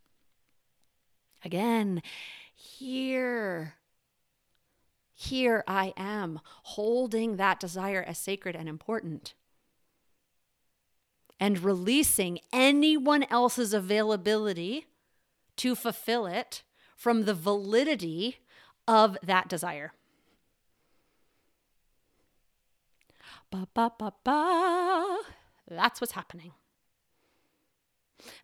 Again, 1.44 2.02
here, 2.56 3.74
here 5.14 5.62
I 5.68 5.94
am 5.98 6.40
holding 6.64 7.36
that 7.36 7.60
desire 7.60 8.02
as 8.08 8.18
sacred 8.18 8.56
and 8.56 8.70
important. 8.70 9.34
And 11.38 11.60
releasing 11.60 12.40
anyone 12.54 13.26
else's 13.30 13.74
availability 13.74 14.86
to 15.58 15.76
fulfill 15.76 16.28
it 16.28 16.64
from 16.96 17.26
the 17.26 17.34
validity 17.34 18.38
of 18.88 19.18
that 19.22 19.50
desire. 19.50 19.92
Ba 23.52 23.68
ba 23.74 23.92
ba 24.00 24.14
ba. 24.24 25.03
That's 25.68 26.02
what's 26.02 26.14
happening. 26.14 26.52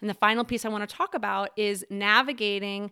And 0.01 0.09
the 0.09 0.15
final 0.15 0.43
piece 0.43 0.65
I 0.65 0.69
want 0.69 0.87
to 0.87 0.95
talk 0.95 1.13
about 1.13 1.51
is 1.57 1.85
navigating 1.89 2.91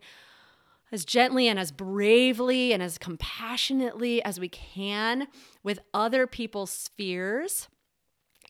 as 0.92 1.04
gently 1.04 1.48
and 1.48 1.60
as 1.60 1.72
bravely 1.72 2.72
and 2.72 2.82
as 2.82 2.98
compassionately 2.98 4.24
as 4.24 4.40
we 4.40 4.50
can 4.50 5.28
with 5.64 5.80
other 5.94 6.28
people's 6.28 6.90
fears 6.96 7.68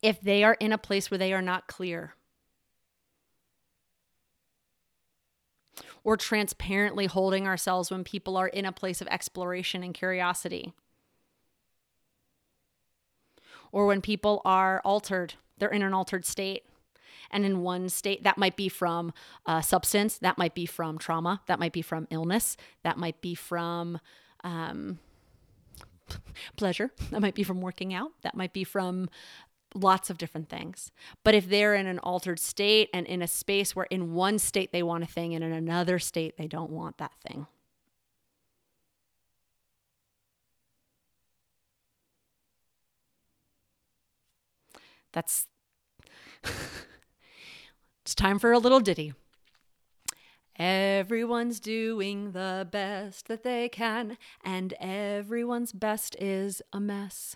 if 0.02 0.22
they 0.22 0.44
are 0.44 0.56
in 0.60 0.72
a 0.72 0.78
place 0.78 1.10
where 1.10 1.18
they 1.18 1.34
are 1.34 1.42
not 1.42 1.68
clear. 1.68 2.13
Or 6.04 6.16
transparently 6.16 7.08
holding 7.08 7.48
ourselves 7.48 7.90
when 7.90 8.04
people 8.04 8.38
are 8.38 8.48
in 8.48 8.66
a 8.66 8.72
place 8.72 9.02
of 9.02 9.08
exploration 9.08 9.84
and 9.84 9.94
curiosity. 9.94 10.74
Or 13.72 13.88
when 13.88 14.02
people 14.02 14.42
are 14.46 14.80
altered 14.86 15.34
they're 15.58 15.70
in 15.70 15.82
an 15.82 15.93
altered 15.93 16.26
state. 16.26 16.63
And 17.30 17.43
in 17.43 17.62
one 17.62 17.89
state, 17.89 18.24
that 18.24 18.38
might 18.38 18.56
be 18.56 18.70
from 18.70 19.12
uh, 19.46 19.62
substance, 19.62 20.17
that 20.20 20.38
might 20.38 20.56
be 20.56 20.65
from 20.65 20.98
trauma, 20.98 21.41
that 21.48 21.60
might 21.60 21.74
be 21.74 21.82
from 21.82 22.08
illness, 22.10 22.56
that 22.84 22.98
might 22.98 23.20
be 23.20 23.36
from 23.36 24.00
um, 24.46 25.00
pleasure. 26.56 26.91
That 27.12 27.22
might 27.22 27.36
be 27.36 27.43
from 27.43 27.62
working 27.62 27.93
out. 27.93 28.12
That 28.22 28.36
might 28.36 28.54
be 28.54 28.63
from 28.63 29.10
lots 29.76 30.10
of 30.10 30.17
different 30.17 30.50
things. 30.50 30.91
But 31.24 31.36
if 31.36 31.50
they're 31.50 31.76
in 31.76 31.88
an 31.88 32.00
altered 32.00 32.39
state 32.39 32.89
and 32.93 33.06
in 33.06 33.22
a 33.22 33.28
space 33.28 33.76
where 33.76 33.88
in 33.89 34.13
one 34.13 34.39
state 34.39 34.72
they 34.72 34.84
want 34.84 35.04
a 35.04 35.08
thing 35.08 35.36
and 35.36 35.43
in 35.43 35.52
another 35.52 36.00
state 36.00 36.38
they 36.38 36.48
don't 36.48 36.72
want 36.72 36.98
that 36.98 37.12
thing. 37.28 37.48
That's 45.17 45.47
it's 48.03 48.13
time 48.13 48.38
for 48.38 48.51
a 48.51 48.60
little 48.60 48.80
ditty. 48.80 49.15
Everyone's 50.60 51.60
doing 51.60 52.34
the 52.34 52.67
best 52.71 53.27
that 53.27 53.41
they 53.41 53.67
can, 53.67 54.19
and 54.45 54.75
everyone's 54.80 55.71
best 55.71 56.15
is 56.19 56.62
a 56.71 56.80
mess. 56.80 57.36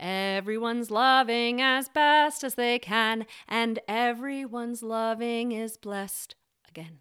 Everyone's 0.00 0.90
loving 0.90 1.60
as 1.60 1.90
best 1.90 2.42
as 2.42 2.54
they 2.54 2.78
can, 2.78 3.26
and 3.46 3.80
everyone's 3.86 4.82
loving 4.82 5.52
is 5.52 5.76
blessed 5.76 6.34
again. 6.66 7.00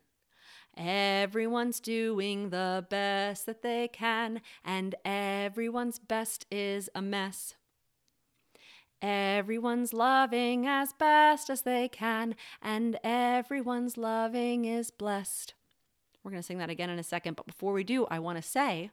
Everyone's 0.75 1.79
doing 1.79 2.49
the 2.49 2.85
best 2.89 3.45
that 3.45 3.61
they 3.61 3.87
can, 3.87 4.41
and 4.65 4.93
everyone's 5.05 5.99
best 5.99 6.45
is 6.51 6.89
a 6.93 7.01
mess. 7.01 7.53
Everyone's 9.01 9.93
loving 9.93 10.65
as 10.65 10.93
best 10.93 11.49
as 11.49 11.61
they 11.61 11.87
can, 11.87 12.35
and 12.61 12.99
everyone's 13.03 13.97
loving 13.97 14.65
is 14.65 14.89
blessed. 14.89 15.53
We're 16.23 16.31
going 16.31 16.41
to 16.41 16.45
sing 16.45 16.57
that 16.57 16.69
again 16.69 16.89
in 16.89 16.99
a 16.99 17.03
second, 17.03 17.35
but 17.35 17.45
before 17.45 17.73
we 17.73 17.83
do, 17.83 18.05
I 18.09 18.19
want 18.19 18.37
to 18.37 18.41
say 18.41 18.89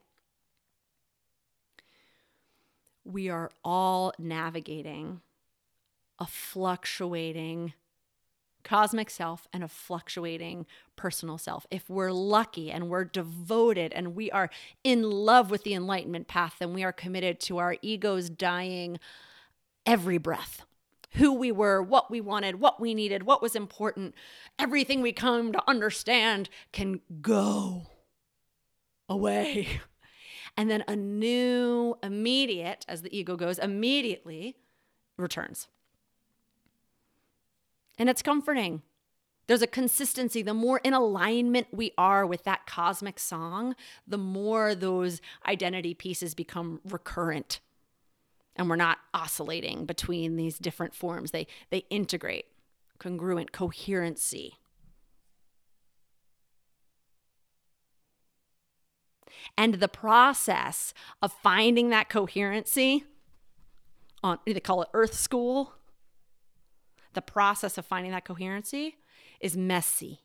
we 3.05 3.29
are 3.29 3.51
all 3.65 4.13
navigating 4.19 5.21
a 6.19 6.27
fluctuating 6.27 7.73
cosmic 8.63 9.11
self 9.11 9.47
and 9.53 9.63
a 9.63 9.69
fluctuating 9.69 10.67
personal 10.97 11.39
self. 11.39 11.67
If 11.71 11.89
we're 11.89 12.13
lucky 12.13 12.71
and 12.71 12.89
we're 12.89 13.05
devoted 13.05 13.93
and 13.93 14.15
we 14.15 14.31
are 14.31 14.51
in 14.83 15.03
love 15.03 15.51
with 15.51 15.65
the 15.65 15.75
enlightenment 15.75 16.29
path, 16.29 16.57
then 16.59 16.73
we 16.73 16.83
are 16.83 16.93
committed 16.93 17.41
to 17.41 17.59
our 17.59 17.77
egos 17.83 18.31
dying 18.31 18.99
every 19.87 20.19
breath. 20.19 20.65
Who 21.13 21.33
we 21.33 21.53
were, 21.53 21.81
what 21.81 22.11
we 22.11 22.21
wanted, 22.21 22.61
what 22.61 22.81
we 22.81 22.93
needed, 22.93 23.23
what 23.23 23.41
was 23.41 23.55
important, 23.55 24.15
everything 24.59 25.01
we 25.01 25.13
come 25.13 25.53
to 25.53 25.63
understand 25.69 26.49
can 26.73 27.01
go 27.21 27.87
away. 29.09 29.81
And 30.57 30.71
then 30.71 30.85
a 30.87 30.95
new, 30.95 31.99
immediate, 32.01 32.85
as 32.89 33.03
the 33.03 33.17
ego 33.17 33.37
goes, 33.37 33.59
immediately 33.59 34.57
returns. 35.17 35.67
And 37.99 38.09
it's 38.09 38.23
comforting. 38.23 38.83
There's 39.47 39.63
a 39.63 39.67
consistency. 39.67 40.43
The 40.43 40.55
more 40.55 40.81
in 40.85 40.95
alignment 40.95 41.69
we 41.73 41.93
are 41.99 42.27
with 42.27 42.45
that 42.45 42.67
cosmic 42.67 43.19
song, 43.19 43.75
the 44.07 44.19
more 44.19 44.75
those 44.75 45.21
identity 45.47 45.93
pieces 45.93 46.35
become 46.35 46.81
recurrent 46.85 47.61
and 48.57 48.69
we're 48.69 48.77
not 48.77 48.99
oscillating 49.13 49.85
between 49.85 50.37
these 50.37 50.59
different 50.59 50.95
forms. 50.95 51.31
They 51.31 51.47
they 51.71 51.85
integrate, 51.91 52.47
congruent, 52.99 53.53
coherency. 53.53 54.55
And 59.59 59.75
the 59.75 59.89
process 59.89 60.95
of 61.21 61.33
finding 61.33 61.91
that 61.91 62.09
coherency 62.09 63.05
on 64.23 64.39
they 64.47 64.61
call 64.61 64.83
it 64.83 64.89
earth 64.95 65.15
school. 65.15 65.75
The 67.13 67.23
process 67.23 67.79
of 67.79 67.87
finding 67.87 68.11
that 68.13 68.25
coherency 68.25 68.97
is 69.41 69.57
messy. 69.57 70.21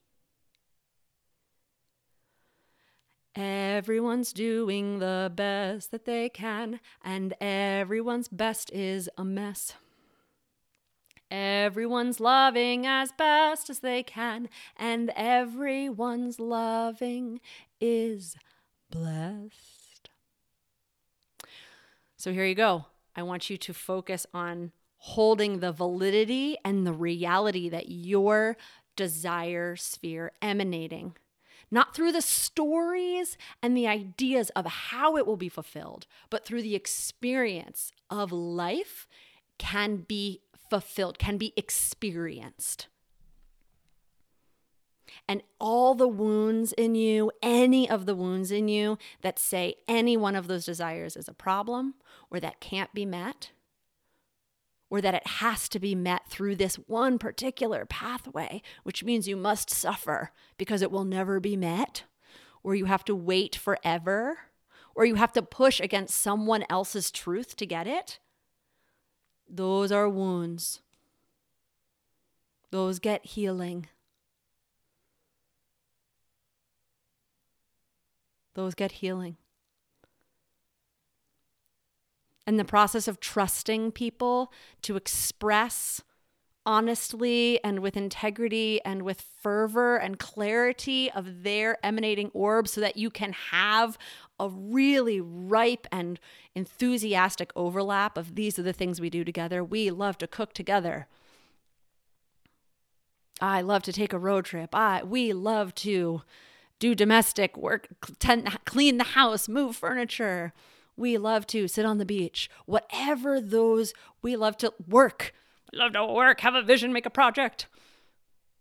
Everyone's 3.39 4.34
doing 4.34 4.99
the 4.99 5.32
best 5.34 5.91
that 5.91 6.04
they 6.04 6.28
can, 6.28 6.82
and 7.06 7.34
everyone's 7.39 8.28
best 8.28 8.69
is 8.73 9.10
a 9.17 9.23
mess. 9.23 9.75
Everyone's 11.32 12.19
loving 12.19 12.86
as 12.86 13.13
best 13.13 13.69
as 13.69 13.80
they 13.80 14.04
can, 14.04 14.49
and 14.75 15.10
everyone's 15.15 16.38
loving 16.38 17.39
is 17.80 18.36
blessed. 18.91 20.10
So 22.17 22.34
here 22.34 22.45
you 22.45 22.56
go. 22.56 22.88
I 23.15 23.23
want 23.23 23.49
you 23.49 23.56
to 23.56 23.73
focus 23.73 24.28
on 24.34 24.73
holding 24.97 25.62
the 25.62 25.71
validity 25.71 26.58
and 26.65 26.86
the 26.86 26.91
reality 26.91 27.69
that 27.69 27.88
your 27.88 28.58
desire 28.97 29.78
sphere 29.78 30.34
emanating 30.41 31.15
not 31.71 31.95
through 31.95 32.12
the 32.12 32.21
stories 32.21 33.38
and 33.62 33.75
the 33.75 33.88
ideas 33.88 34.49
of 34.51 34.65
how 34.65 35.17
it 35.17 35.25
will 35.25 35.38
be 35.38 35.49
fulfilled, 35.49 36.08
but 36.29 36.45
through 36.45 36.62
the 36.62 36.75
experience 36.75 37.91
of 38.10 38.32
life 38.32 39.08
can 39.58 39.97
be 39.97 40.41
fulfilled, 40.69 41.19
can 41.19 41.38
be 41.38 41.53
experienced. 41.55 42.88
And 45.27 45.43
all 45.60 45.95
the 45.95 46.08
wounds 46.08 46.71
in 46.73 46.95
you, 46.95 47.32
any 47.41 47.89
of 47.89 48.05
the 48.05 48.15
wounds 48.15 48.51
in 48.51 48.67
you 48.67 48.97
that 49.21 49.38
say 49.38 49.75
any 49.88 50.17
one 50.17 50.36
of 50.36 50.47
those 50.47 50.65
desires 50.65 51.15
is 51.15 51.27
a 51.27 51.34
problem 51.34 51.95
or 52.32 52.39
that 52.39 52.60
can't 52.60 52.93
be 52.93 53.05
met, 53.05 53.51
or 54.89 55.02
that 55.02 55.13
it 55.13 55.25
has 55.28 55.69
to 55.69 55.80
be 55.80 55.95
met 55.95 56.28
through 56.28 56.56
this 56.56 56.75
one 56.75 57.19
particular 57.19 57.86
pathway, 57.86 58.62
which 58.84 59.04
means 59.04 59.28
you 59.28 59.38
must 59.38 59.69
suffer 59.69 60.32
because 60.58 60.82
it 60.82 60.91
will 60.91 61.06
never 61.06 61.39
be 61.39 61.56
met, 61.56 62.04
or 62.63 62.75
you 62.75 62.86
have 62.86 63.06
to 63.06 63.15
wait 63.15 63.56
forever, 63.56 64.39
or 64.95 65.06
you 65.06 65.15
have 65.15 65.34
to 65.34 65.41
push 65.41 65.80
against 65.80 66.19
someone 66.19 66.65
else's 66.69 67.12
truth 67.12 67.56
to 67.56 67.65
get 67.65 67.88
it. 67.88 68.19
Those 69.47 69.91
are 69.91 70.10
wounds. 70.10 70.82
Those 72.71 72.99
get 72.99 73.25
healing. 73.25 73.88
Those 78.54 78.75
get 78.75 78.93
healing 78.93 79.38
and 82.49 82.59
the 82.59 82.65
process 82.65 83.07
of 83.07 83.19
trusting 83.19 83.91
people 83.91 84.51
to 84.81 84.95
express 84.95 86.01
honestly 86.65 87.63
and 87.63 87.77
with 87.77 87.95
integrity 87.95 88.83
and 88.83 89.03
with 89.03 89.21
fervor 89.21 89.97
and 89.97 90.17
clarity 90.17 91.12
of 91.12 91.43
their 91.43 91.77
emanating 91.85 92.31
orb 92.33 92.67
so 92.67 92.81
that 92.81 92.97
you 92.97 93.12
can 93.12 93.33
have 93.51 93.99
a 94.39 94.49
really 94.49 95.21
ripe 95.21 95.85
and 95.91 96.19
enthusiastic 96.55 97.51
overlap 97.55 98.17
of 98.17 98.33
these 98.33 98.57
are 98.57 98.63
the 98.63 98.73
things 98.73 98.99
we 98.99 99.12
do 99.12 99.23
together. 99.23 99.63
We 99.63 99.91
love 99.91 100.17
to 100.17 100.25
cook 100.25 100.53
together. 100.53 101.05
I 103.39 103.62
love 103.62 103.83
to 103.83 103.93
take 103.93 104.12
a 104.12 104.17
road 104.17 104.45
trip. 104.45 104.73
I 104.73 105.03
we 105.03 105.33
love 105.33 105.75
to 105.75 106.23
do 106.79 106.95
domestic 106.95 107.55
work, 107.55 107.89
clean 108.65 108.97
the 108.97 109.03
house, 109.03 109.47
move 109.47 109.75
furniture. 109.75 110.51
We 110.99 111.17
love 111.17 111.47
to 111.47 111.69
sit 111.69 111.85
on 111.85 111.97
the 111.97 112.05
beach. 112.05 112.49
Whatever 112.65 113.39
those, 113.39 113.93
we 114.21 114.35
love 114.35 114.57
to 114.57 114.73
work. 114.85 115.33
love 115.71 115.93
to 115.93 116.05
work, 116.05 116.41
have 116.41 116.55
a 116.55 116.62
vision, 116.62 116.91
make 116.91 117.05
a 117.05 117.09
project. 117.09 117.67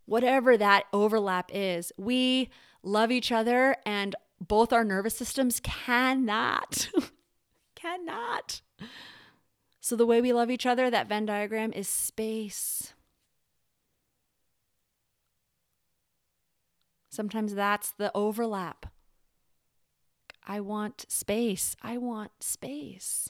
Whatever 0.07 0.57
that 0.57 0.85
overlap 0.93 1.51
is, 1.53 1.93
we 1.99 2.49
love 2.85 3.11
each 3.11 3.33
other 3.33 3.75
and 3.85 4.15
both 4.41 4.73
our 4.73 4.85
nervous 4.85 5.17
systems 5.17 5.59
cannot, 5.59 6.89
cannot. 7.75 8.61
So, 9.81 9.97
the 9.97 10.07
way 10.07 10.21
we 10.21 10.33
love 10.33 10.49
each 10.49 10.65
other, 10.65 10.91
that 10.91 11.09
Venn 11.09 11.27
diagram 11.27 11.73
is 11.73 11.89
space. 11.89 12.93
Sometimes 17.09 17.57
that's 17.57 17.91
the 17.91 18.13
overlap. 18.15 18.87
I 20.49 20.61
want 20.61 21.05
space. 21.09 21.77
I 21.83 21.99
want 21.99 22.33
space. 22.41 23.29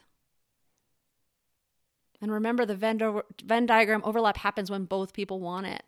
And 2.20 2.32
remember, 2.32 2.64
the 2.64 2.76
Venn, 2.76 3.00
Venn 3.44 3.66
diagram 3.66 4.02
overlap 4.04 4.38
happens 4.38 4.70
when 4.70 4.84
both 4.84 5.12
people 5.12 5.40
want 5.40 5.66
it. 5.66 5.82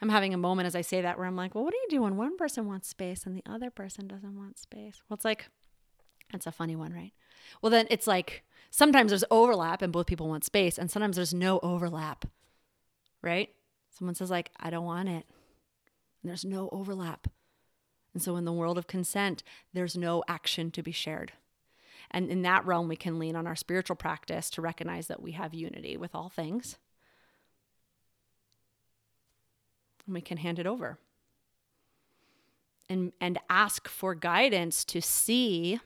I'm 0.00 0.08
having 0.08 0.34
a 0.34 0.38
moment 0.38 0.66
as 0.66 0.74
I 0.74 0.80
say 0.80 1.00
that 1.02 1.18
where 1.18 1.26
I'm 1.26 1.36
like, 1.36 1.54
well, 1.54 1.62
what 1.62 1.72
do 1.72 1.78
you 1.78 1.88
do 1.88 2.02
when 2.02 2.16
one 2.16 2.36
person 2.36 2.66
wants 2.66 2.88
space 2.88 3.24
and 3.24 3.36
the 3.36 3.42
other 3.48 3.70
person 3.70 4.08
doesn't 4.08 4.36
want 4.36 4.58
space? 4.58 5.00
Well, 5.08 5.14
it's 5.14 5.24
like, 5.24 5.48
that's 6.32 6.46
a 6.46 6.52
funny 6.52 6.74
one, 6.74 6.92
right? 6.92 7.12
Well, 7.60 7.70
then 7.70 7.86
it's 7.90 8.08
like 8.08 8.42
sometimes 8.70 9.10
there's 9.10 9.24
overlap 9.30 9.82
and 9.82 9.92
both 9.92 10.06
people 10.06 10.28
want 10.28 10.44
space, 10.44 10.78
and 10.78 10.90
sometimes 10.90 11.16
there's 11.16 11.34
no 11.34 11.60
overlap, 11.60 12.24
right? 13.22 13.50
Someone 13.90 14.14
says, 14.16 14.30
like, 14.30 14.50
I 14.58 14.70
don't 14.70 14.84
want 14.84 15.08
it. 15.08 15.24
And 16.22 16.30
there's 16.30 16.44
no 16.44 16.68
overlap. 16.72 17.28
And 18.14 18.22
so, 18.22 18.36
in 18.36 18.44
the 18.44 18.52
world 18.52 18.78
of 18.78 18.86
consent, 18.86 19.42
there's 19.72 19.96
no 19.96 20.22
action 20.28 20.70
to 20.72 20.82
be 20.82 20.92
shared. 20.92 21.32
And 22.10 22.30
in 22.30 22.42
that 22.42 22.66
realm, 22.66 22.88
we 22.88 22.96
can 22.96 23.18
lean 23.18 23.36
on 23.36 23.46
our 23.46 23.56
spiritual 23.56 23.96
practice 23.96 24.50
to 24.50 24.60
recognize 24.60 25.06
that 25.06 25.22
we 25.22 25.32
have 25.32 25.54
unity 25.54 25.96
with 25.96 26.14
all 26.14 26.28
things. 26.28 26.76
And 30.06 30.14
we 30.14 30.20
can 30.20 30.36
hand 30.36 30.58
it 30.58 30.66
over 30.66 30.98
and, 32.88 33.12
and 33.20 33.38
ask 33.48 33.88
for 33.88 34.14
guidance 34.14 34.84
to 34.84 35.00
see 35.00 35.80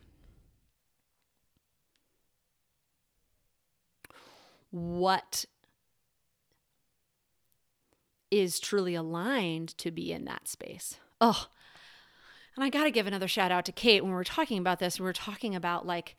what 4.71 5.45
is 8.31 8.59
truly 8.59 8.95
aligned 8.95 9.77
to 9.79 9.91
be 9.91 10.13
in 10.13 10.25
that 10.25 10.49
space. 10.49 10.99
Oh, 11.21 11.47
and 12.57 12.65
I 12.65 12.71
got 12.71 12.85
to 12.85 12.91
give 12.91 13.07
another 13.07 13.29
shout 13.29 13.53
out 13.53 13.67
to 13.67 13.73
Kate 13.73 14.03
when 14.03 14.11
we 14.11 14.17
were 14.17 14.25
talking 14.25 14.59
about 14.59 14.79
this. 14.79 14.99
We 14.99 15.05
were 15.05 15.13
talking 15.13 15.55
about 15.55 15.87
like, 15.87 16.17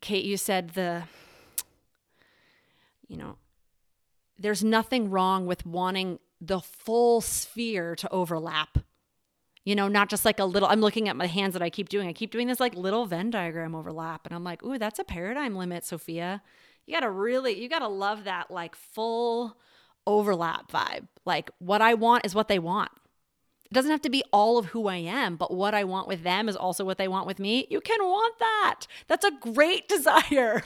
Kate, 0.00 0.24
you 0.24 0.36
said 0.36 0.70
the, 0.70 1.04
you 3.08 3.16
know, 3.16 3.36
there's 4.38 4.62
nothing 4.62 5.10
wrong 5.10 5.46
with 5.46 5.66
wanting 5.66 6.18
the 6.40 6.60
full 6.60 7.20
sphere 7.20 7.96
to 7.96 8.10
overlap. 8.10 8.78
You 9.64 9.76
know, 9.76 9.86
not 9.86 10.08
just 10.08 10.24
like 10.24 10.40
a 10.40 10.44
little. 10.44 10.68
I'm 10.68 10.80
looking 10.80 11.08
at 11.08 11.14
my 11.14 11.26
hands 11.26 11.52
that 11.52 11.62
I 11.62 11.70
keep 11.70 11.88
doing. 11.88 12.08
I 12.08 12.12
keep 12.12 12.32
doing 12.32 12.48
this 12.48 12.58
like 12.58 12.74
little 12.74 13.06
Venn 13.06 13.30
diagram 13.30 13.76
overlap. 13.76 14.26
And 14.26 14.34
I'm 14.34 14.42
like, 14.42 14.62
ooh, 14.64 14.78
that's 14.78 14.98
a 14.98 15.04
paradigm 15.04 15.54
limit, 15.54 15.84
Sophia. 15.84 16.42
You 16.86 16.94
got 16.94 17.00
to 17.00 17.10
really, 17.10 17.60
you 17.60 17.68
got 17.68 17.78
to 17.78 17.88
love 17.88 18.24
that 18.24 18.50
like 18.50 18.74
full 18.74 19.56
overlap 20.04 20.70
vibe. 20.72 21.06
Like 21.24 21.50
what 21.58 21.80
I 21.80 21.94
want 21.94 22.26
is 22.26 22.34
what 22.34 22.48
they 22.48 22.58
want. 22.58 22.90
It 23.72 23.76
doesn't 23.76 23.90
have 23.90 24.02
to 24.02 24.10
be 24.10 24.22
all 24.34 24.58
of 24.58 24.66
who 24.66 24.86
I 24.86 24.96
am, 24.96 25.36
but 25.36 25.50
what 25.50 25.72
I 25.72 25.84
want 25.84 26.06
with 26.06 26.24
them 26.24 26.46
is 26.46 26.56
also 26.56 26.84
what 26.84 26.98
they 26.98 27.08
want 27.08 27.26
with 27.26 27.38
me. 27.38 27.66
You 27.70 27.80
can 27.80 28.00
want 28.02 28.38
that. 28.38 28.80
That's 29.06 29.24
a 29.24 29.30
great 29.30 29.88
desire. 29.88 30.64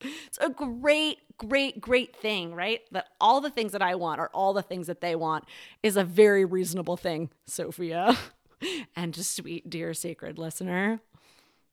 It's 0.00 0.38
a 0.40 0.48
great, 0.48 1.18
great, 1.36 1.78
great 1.78 2.16
thing, 2.16 2.54
right? 2.54 2.80
That 2.90 3.08
all 3.20 3.42
the 3.42 3.50
things 3.50 3.72
that 3.72 3.82
I 3.82 3.96
want 3.96 4.18
are 4.18 4.30
all 4.32 4.54
the 4.54 4.62
things 4.62 4.86
that 4.86 5.02
they 5.02 5.14
want 5.14 5.44
is 5.82 5.98
a 5.98 6.04
very 6.04 6.46
reasonable 6.46 6.96
thing, 6.96 7.28
Sophia. 7.44 8.16
and 8.96 9.14
sweet, 9.14 9.68
dear, 9.68 9.92
sacred 9.92 10.38
listener. 10.38 11.00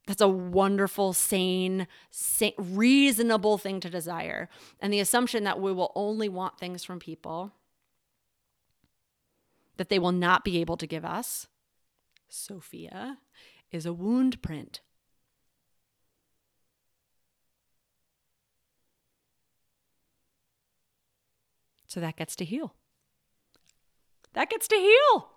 That's 0.07 0.19
a 0.19 0.27
wonderful, 0.27 1.13
sane, 1.13 1.87
sane, 2.11 2.51
reasonable 2.57 3.57
thing 3.57 3.79
to 3.79 3.89
desire. 3.89 4.49
And 4.81 4.91
the 4.91 4.99
assumption 4.99 5.45
that 5.45 5.61
we 5.61 5.71
will 5.71 5.93
only 5.95 6.27
want 6.27 6.59
things 6.59 6.83
from 6.83 6.99
people 6.99 7.53
that 9.77 9.89
they 9.89 9.99
will 9.99 10.11
not 10.11 10.43
be 10.43 10.59
able 10.59 10.77
to 10.77 10.87
give 10.87 11.05
us, 11.05 11.47
Sophia, 12.27 13.17
is 13.71 13.85
a 13.85 13.93
wound 13.93 14.41
print. 14.41 14.81
So 21.87 21.99
that 21.99 22.17
gets 22.17 22.35
to 22.37 22.45
heal. 22.45 22.75
That 24.33 24.49
gets 24.49 24.67
to 24.67 24.75
heal. 24.75 25.29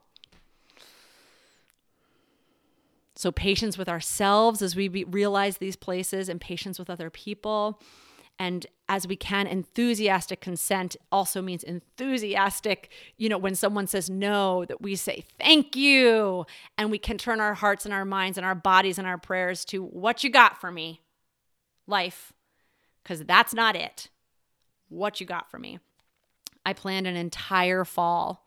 So, 3.15 3.33
patience 3.33 3.77
with 3.77 3.89
ourselves 3.89 4.63
as 4.63 4.77
we 4.77 4.87
be, 4.87 5.03
realize 5.03 5.59
these 5.59 5.75
places 5.75 6.29
and 6.29 6.41
patience 6.41 6.79
with 6.79 6.89
other 6.89 7.11
people. 7.11 7.81
And 8.39 8.67
as 8.89 9.07
we 9.07 9.17
can, 9.17 9.47
enthusiastic 9.47 10.41
consent 10.41 10.97
also 11.11 11.43
means 11.43 11.65
enthusiastic, 11.65 12.91
you 13.17 13.29
know, 13.29 13.39
when 13.39 13.55
someone 13.55 13.87
says 13.87 14.09
no, 14.09 14.65
that 14.67 14.81
we 14.81 14.95
say 14.95 15.25
thank 15.39 15.75
you. 15.75 16.47
And 16.77 16.91
we 16.91 16.99
can 16.99 17.19
turn 17.19 17.41
our 17.41 17.55
hearts 17.55 17.85
and 17.85 17.93
our 17.93 18.05
minds 18.05 18.39
and 18.39 18.47
our 18.47 18.55
bodies 18.55 18.99
and 18.99 19.07
our 19.07 19.19
prayers 19.19 19.65
to 19.67 19.83
what 19.83 20.23
you 20.23 20.31
got 20.31 20.61
for 20.61 20.71
me, 20.71 21.01
life, 21.87 22.33
because 23.03 23.25
that's 23.25 23.53
not 23.53 23.75
it. 23.75 24.09
What 24.89 25.21
you 25.21 25.27
got 25.27 25.51
for 25.51 25.59
me. 25.59 25.81
I 26.65 26.73
planned 26.73 27.07
an 27.07 27.17
entire 27.17 27.85
fall 27.85 28.45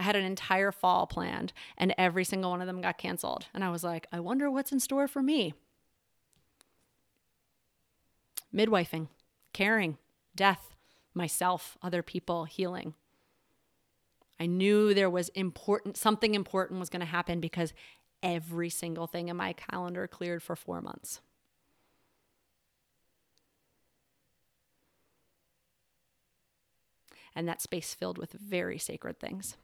I 0.00 0.02
had 0.02 0.16
an 0.16 0.24
entire 0.24 0.72
fall 0.72 1.06
planned, 1.06 1.52
and 1.76 1.94
every 1.98 2.24
single 2.24 2.50
one 2.50 2.62
of 2.62 2.66
them 2.66 2.80
got 2.80 2.96
canceled. 2.96 3.48
And 3.52 3.62
I 3.62 3.68
was 3.68 3.84
like, 3.84 4.06
I 4.10 4.18
wonder 4.18 4.50
what's 4.50 4.72
in 4.72 4.80
store 4.80 5.06
for 5.06 5.22
me. 5.22 5.52
Midwifing, 8.54 9.08
caring, 9.52 9.98
death, 10.34 10.74
myself, 11.14 11.78
other 11.82 12.02
people, 12.02 12.44
healing. 12.44 12.94
I 14.38 14.46
knew 14.46 14.94
there 14.94 15.10
was 15.10 15.28
important 15.30 15.96
something 15.96 16.34
important 16.34 16.80
was 16.80 16.90
going 16.90 17.00
to 17.00 17.06
happen 17.06 17.40
because 17.40 17.72
every 18.22 18.70
single 18.70 19.06
thing 19.06 19.28
in 19.28 19.36
my 19.36 19.52
calendar 19.52 20.06
cleared 20.06 20.42
for 20.42 20.56
4 20.56 20.80
months. 20.80 21.20
And 27.34 27.46
that 27.48 27.62
space 27.62 27.94
filled 27.94 28.18
with 28.18 28.32
very 28.32 28.78
sacred 28.78 29.20
things. 29.20 29.56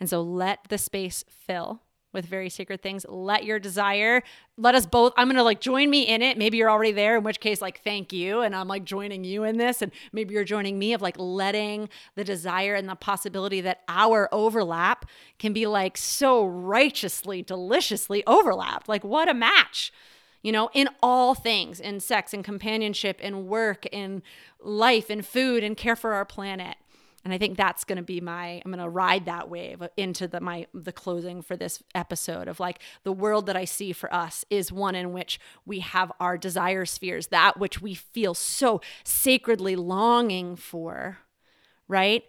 And 0.00 0.08
so 0.08 0.22
let 0.22 0.60
the 0.68 0.78
space 0.78 1.24
fill 1.28 1.82
with 2.16 2.26
very 2.26 2.50
sacred 2.50 2.82
things. 2.82 3.06
Let 3.08 3.44
your 3.44 3.60
desire, 3.60 4.22
let 4.56 4.74
us 4.74 4.86
both, 4.86 5.12
I'm 5.16 5.28
going 5.28 5.36
to 5.36 5.44
like 5.44 5.60
join 5.60 5.88
me 5.88 6.02
in 6.02 6.22
it. 6.22 6.36
Maybe 6.36 6.56
you're 6.56 6.70
already 6.70 6.90
there, 6.90 7.16
in 7.18 7.22
which 7.22 7.38
case, 7.38 7.60
like, 7.60 7.82
thank 7.84 8.12
you. 8.12 8.40
And 8.40 8.56
I'm 8.56 8.66
like 8.66 8.84
joining 8.84 9.22
you 9.22 9.44
in 9.44 9.58
this. 9.58 9.82
And 9.82 9.92
maybe 10.12 10.34
you're 10.34 10.42
joining 10.42 10.78
me 10.78 10.94
of 10.94 11.02
like 11.02 11.16
letting 11.18 11.88
the 12.16 12.24
desire 12.24 12.74
and 12.74 12.88
the 12.88 12.96
possibility 12.96 13.60
that 13.60 13.82
our 13.86 14.28
overlap 14.32 15.04
can 15.38 15.52
be 15.52 15.66
like 15.66 15.96
so 15.96 16.44
righteously, 16.44 17.42
deliciously 17.42 18.24
overlapped. 18.26 18.88
Like, 18.88 19.04
what 19.04 19.28
a 19.28 19.34
match 19.34 19.92
you 20.42 20.52
know, 20.52 20.70
in 20.74 20.88
all 21.02 21.34
things, 21.34 21.80
in 21.80 21.98
sex 21.98 22.32
and 22.32 22.44
companionship, 22.44 23.20
in 23.20 23.48
work, 23.48 23.84
in 23.86 24.22
life, 24.60 25.10
in 25.10 25.20
food, 25.20 25.64
and 25.64 25.76
care 25.76 25.96
for 25.96 26.12
our 26.12 26.24
planet 26.24 26.76
and 27.26 27.34
i 27.34 27.38
think 27.38 27.56
that's 27.56 27.84
going 27.84 27.96
to 27.96 28.02
be 28.02 28.20
my 28.20 28.62
i'm 28.64 28.70
going 28.70 28.82
to 28.82 28.88
ride 28.88 29.26
that 29.26 29.50
wave 29.50 29.82
into 29.96 30.26
the 30.26 30.40
my 30.40 30.66
the 30.72 30.92
closing 30.92 31.42
for 31.42 31.56
this 31.56 31.82
episode 31.94 32.48
of 32.48 32.58
like 32.58 32.78
the 33.02 33.12
world 33.12 33.46
that 33.46 33.56
i 33.56 33.64
see 33.64 33.92
for 33.92 34.12
us 34.14 34.44
is 34.48 34.72
one 34.72 34.94
in 34.94 35.12
which 35.12 35.38
we 35.66 35.80
have 35.80 36.10
our 36.20 36.38
desire 36.38 36.86
spheres 36.86 37.26
that 37.26 37.58
which 37.58 37.82
we 37.82 37.94
feel 37.94 38.32
so 38.32 38.80
sacredly 39.04 39.76
longing 39.76 40.56
for 40.56 41.18
right? 41.88 42.24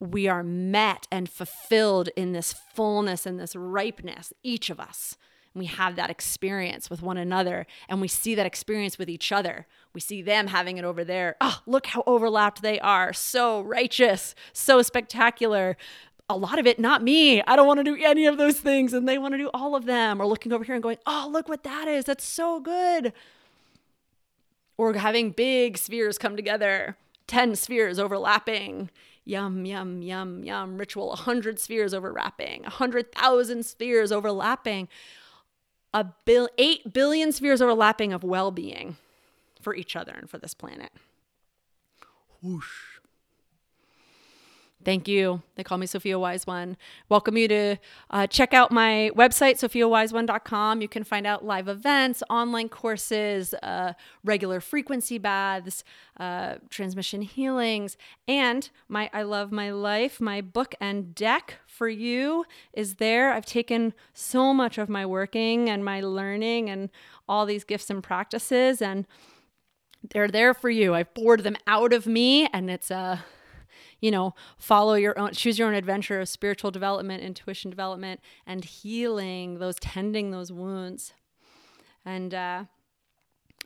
We 0.00 0.28
are 0.28 0.42
met 0.42 1.06
and 1.10 1.28
fulfilled 1.28 2.08
in 2.16 2.32
this 2.32 2.52
fullness 2.52 3.26
and 3.26 3.38
this 3.38 3.56
ripeness 3.56 4.32
each 4.42 4.70
of 4.70 4.78
us 4.78 5.16
we 5.54 5.66
have 5.66 5.96
that 5.96 6.10
experience 6.10 6.88
with 6.90 7.02
one 7.02 7.16
another 7.16 7.66
and 7.88 8.00
we 8.00 8.08
see 8.08 8.34
that 8.34 8.46
experience 8.46 8.98
with 8.98 9.08
each 9.08 9.32
other. 9.32 9.66
We 9.92 10.00
see 10.00 10.22
them 10.22 10.48
having 10.48 10.76
it 10.78 10.84
over 10.84 11.04
there. 11.04 11.36
Oh, 11.40 11.60
look 11.66 11.86
how 11.86 12.04
overlapped 12.06 12.62
they 12.62 12.78
are. 12.80 13.12
So 13.12 13.62
righteous, 13.62 14.34
so 14.52 14.82
spectacular. 14.82 15.76
A 16.28 16.36
lot 16.36 16.58
of 16.58 16.66
it, 16.66 16.78
not 16.78 17.02
me. 17.02 17.42
I 17.42 17.56
don't 17.56 17.66
want 17.66 17.78
to 17.78 17.84
do 17.84 17.96
any 18.04 18.26
of 18.26 18.36
those 18.36 18.60
things. 18.60 18.92
And 18.92 19.08
they 19.08 19.18
want 19.18 19.32
to 19.32 19.38
do 19.38 19.50
all 19.54 19.74
of 19.74 19.86
them. 19.86 20.20
Or 20.20 20.26
looking 20.26 20.52
over 20.52 20.62
here 20.62 20.74
and 20.74 20.82
going, 20.82 20.98
oh, 21.06 21.28
look 21.32 21.48
what 21.48 21.62
that 21.64 21.88
is. 21.88 22.04
That's 22.04 22.24
so 22.24 22.60
good. 22.60 23.12
Or 24.76 24.92
having 24.92 25.30
big 25.30 25.78
spheres 25.78 26.18
come 26.18 26.36
together, 26.36 26.96
10 27.26 27.56
spheres 27.56 27.98
overlapping 27.98 28.90
yum, 29.28 29.66
yum, 29.66 30.00
yum, 30.00 30.42
yum, 30.42 30.78
ritual, 30.78 31.08
100 31.08 31.58
spheres 31.58 31.92
overlapping, 31.92 32.62
100,000 32.62 33.66
spheres 33.66 34.10
overlapping 34.10 34.88
a 35.94 36.04
bill, 36.24 36.48
8 36.58 36.92
billion 36.92 37.32
spheres 37.32 37.62
overlapping 37.62 38.12
of 38.12 38.22
well 38.22 38.50
being 38.50 38.96
for 39.60 39.74
each 39.74 39.96
other 39.96 40.12
and 40.12 40.28
for 40.28 40.38
this 40.38 40.54
planet. 40.54 40.90
Whoosh. 42.42 42.97
Thank 44.84 45.08
you. 45.08 45.42
They 45.56 45.64
call 45.64 45.76
me 45.76 45.86
Sophia 45.86 46.20
Wise 46.20 46.46
One. 46.46 46.76
Welcome 47.08 47.36
you 47.36 47.48
to 47.48 47.76
uh, 48.10 48.28
check 48.28 48.54
out 48.54 48.70
my 48.70 49.10
website, 49.16 49.54
sophiawiseone.com. 49.56 50.80
You 50.80 50.88
can 50.88 51.02
find 51.02 51.26
out 51.26 51.44
live 51.44 51.66
events, 51.66 52.22
online 52.30 52.68
courses, 52.68 53.54
uh, 53.54 53.94
regular 54.22 54.60
frequency 54.60 55.18
baths, 55.18 55.82
uh, 56.20 56.56
transmission 56.70 57.22
healings, 57.22 57.96
and 58.28 58.70
my 58.88 59.10
I 59.12 59.22
Love 59.22 59.50
My 59.50 59.72
Life, 59.72 60.20
my 60.20 60.40
book 60.40 60.76
and 60.80 61.12
deck 61.12 61.56
for 61.66 61.88
you 61.88 62.44
is 62.72 62.94
there. 62.94 63.32
I've 63.32 63.46
taken 63.46 63.94
so 64.14 64.54
much 64.54 64.78
of 64.78 64.88
my 64.88 65.04
working 65.04 65.68
and 65.68 65.84
my 65.84 66.00
learning 66.00 66.70
and 66.70 66.88
all 67.28 67.46
these 67.46 67.64
gifts 67.64 67.90
and 67.90 68.00
practices, 68.00 68.80
and 68.80 69.08
they're 70.10 70.28
there 70.28 70.54
for 70.54 70.70
you. 70.70 70.94
I've 70.94 71.12
poured 71.14 71.42
them 71.42 71.56
out 71.66 71.92
of 71.92 72.06
me, 72.06 72.46
and 72.52 72.70
it's 72.70 72.92
a 72.92 73.24
you 74.00 74.10
know, 74.10 74.34
follow 74.58 74.94
your 74.94 75.18
own, 75.18 75.32
choose 75.32 75.58
your 75.58 75.68
own 75.68 75.74
adventure 75.74 76.20
of 76.20 76.28
spiritual 76.28 76.70
development, 76.70 77.22
intuition 77.22 77.70
development, 77.70 78.20
and 78.46 78.64
healing 78.64 79.58
those, 79.58 79.76
tending 79.76 80.30
those 80.30 80.52
wounds. 80.52 81.12
And 82.04 82.34
uh, 82.34 82.64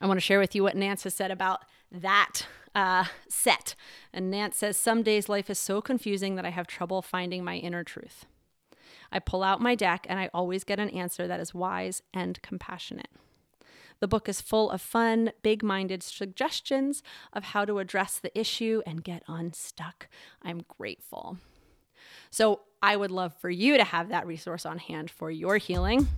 I 0.00 0.06
want 0.06 0.16
to 0.16 0.22
share 0.24 0.38
with 0.38 0.54
you 0.54 0.62
what 0.62 0.76
Nance 0.76 1.04
has 1.04 1.14
said 1.14 1.30
about 1.30 1.64
that 1.90 2.46
uh, 2.74 3.04
set. 3.28 3.74
And 4.12 4.30
Nance 4.30 4.56
says, 4.56 4.76
Some 4.76 5.02
days 5.02 5.28
life 5.28 5.50
is 5.50 5.58
so 5.58 5.80
confusing 5.80 6.36
that 6.36 6.46
I 6.46 6.50
have 6.50 6.66
trouble 6.66 7.02
finding 7.02 7.44
my 7.44 7.56
inner 7.56 7.84
truth. 7.84 8.24
I 9.12 9.18
pull 9.18 9.42
out 9.42 9.60
my 9.60 9.74
deck 9.74 10.06
and 10.08 10.18
I 10.18 10.30
always 10.32 10.64
get 10.64 10.80
an 10.80 10.88
answer 10.88 11.28
that 11.28 11.40
is 11.40 11.54
wise 11.54 12.02
and 12.14 12.40
compassionate. 12.40 13.10
The 14.02 14.08
book 14.08 14.28
is 14.28 14.40
full 14.40 14.68
of 14.72 14.80
fun, 14.80 15.30
big 15.42 15.62
minded 15.62 16.02
suggestions 16.02 17.04
of 17.32 17.44
how 17.44 17.64
to 17.64 17.78
address 17.78 18.18
the 18.18 18.36
issue 18.36 18.82
and 18.84 19.04
get 19.04 19.22
unstuck. 19.28 20.08
I'm 20.42 20.62
grateful. 20.66 21.38
So, 22.28 22.62
I 22.82 22.96
would 22.96 23.12
love 23.12 23.32
for 23.36 23.48
you 23.48 23.76
to 23.76 23.84
have 23.84 24.08
that 24.08 24.26
resource 24.26 24.66
on 24.66 24.78
hand 24.78 25.08
for 25.08 25.30
your 25.30 25.56
healing. 25.58 26.08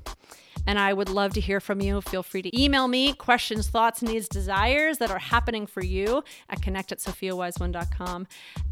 And 0.67 0.79
I 0.79 0.95
would 0.95 1.11
love 1.11 1.35
to 1.35 1.43
hear 1.43 1.61
from 1.61 1.83
you. 1.83 2.01
Feel 2.01 2.23
free 2.23 2.41
to 2.41 2.59
email 2.59 2.89
me 2.89 3.13
questions, 3.13 3.69
thoughts, 3.69 4.01
needs, 4.01 4.29
desires 4.29 4.97
that 4.97 5.11
are 5.11 5.19
happening 5.19 5.67
for 5.67 5.85
you 5.85 6.25
at 6.49 6.63
connect 6.63 6.91
at 6.91 7.01
sophiawiseone.com. 7.01 8.27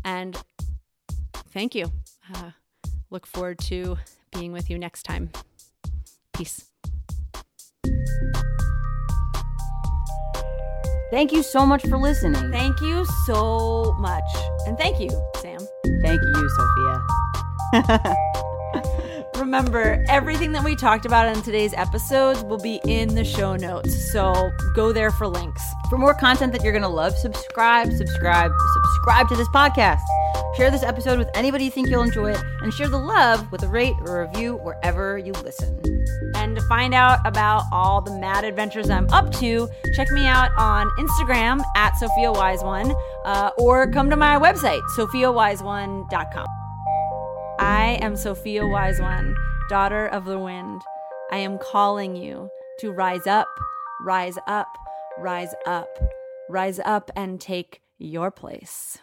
And 0.07 0.43
thank 1.51 1.75
you. 1.75 1.93
Uh, 2.35 2.53
look 3.11 3.27
forward 3.27 3.59
to 3.59 3.99
being 4.33 4.53
with 4.53 4.71
you 4.71 4.79
next 4.79 5.03
time. 5.03 5.33
Peace. 6.33 6.72
Thank 11.13 11.31
you 11.31 11.43
so 11.43 11.67
much 11.67 11.87
for 11.89 11.99
listening. 11.99 12.51
Thank 12.51 12.81
you 12.81 13.05
so 13.27 13.95
much. 13.99 14.25
And 14.67 14.79
thank 14.79 14.99
you, 14.99 15.11
Sam. 15.43 15.59
Thank 16.01 16.23
you, 16.23 16.51
Sophia. 17.75 18.17
Remember, 19.37 20.03
everything 20.09 20.53
that 20.53 20.65
we 20.65 20.75
talked 20.75 21.05
about 21.05 21.29
in 21.29 21.43
today's 21.43 21.75
episodes 21.75 22.43
will 22.45 22.57
be 22.57 22.81
in 22.87 23.15
the 23.15 23.25
show 23.25 23.57
notes. 23.57 24.11
So 24.11 24.51
go 24.75 24.91
there 24.91 25.11
for 25.11 25.29
links. 25.29 25.63
For 25.91 25.99
more 25.99 26.15
content 26.15 26.51
that 26.55 26.63
you're 26.63 26.73
going 26.73 26.81
to 26.81 26.89
love, 26.89 27.15
subscribe, 27.19 27.93
subscribe, 27.93 28.51
subscribe 28.73 29.29
to 29.29 29.37
this 29.37 29.49
podcast. 29.49 30.01
Share 30.57 30.71
this 30.71 30.83
episode 30.83 31.19
with 31.19 31.29
anybody 31.35 31.67
you 31.67 31.71
think 31.71 31.91
you'll 31.91 32.05
enjoy 32.05 32.31
it, 32.31 32.43
and 32.63 32.73
share 32.73 32.89
the 32.89 32.97
love 32.97 33.53
with 33.53 33.63
a 33.65 33.69
rate 33.69 33.97
or 34.07 34.23
review 34.23 34.57
wherever 34.57 35.19
you 35.19 35.33
listen. 35.33 35.79
And 36.53 36.61
to 36.61 36.67
find 36.67 36.93
out 36.93 37.19
about 37.25 37.65
all 37.73 38.03
the 38.03 38.11
mad 38.19 38.45
adventures 38.45 38.91
I'm 38.91 39.09
up 39.09 39.33
to, 39.37 39.71
check 39.95 40.11
me 40.11 40.27
out 40.27 40.51
on 40.59 40.87
Instagram 40.99 41.63
at 41.75 41.97
Sophia 41.97 42.31
Wise 42.31 42.63
One, 42.63 42.95
uh, 43.25 43.53
or 43.57 43.91
come 43.91 44.11
to 44.11 44.17
my 44.17 44.39
website, 44.39 44.83
sophiawiseone.com. 44.95 46.47
I 47.59 47.99
am 48.03 48.17
Sophia 48.17 48.67
Wise 48.67 49.01
One, 49.01 49.35
daughter 49.71 50.09
of 50.09 50.27
the 50.27 50.39
wind. 50.39 50.83
I 51.31 51.39
am 51.39 51.57
calling 51.57 52.17
you 52.17 52.51
to 52.81 52.91
rise 52.91 53.27
up, 53.27 53.49
rise 54.05 54.37
up, 54.47 54.69
rise 55.19 55.55
up, 55.65 55.89
rise 56.51 56.81
up 56.81 57.11
and 57.17 57.41
take 57.41 57.81
your 57.97 58.31
place. 58.31 58.99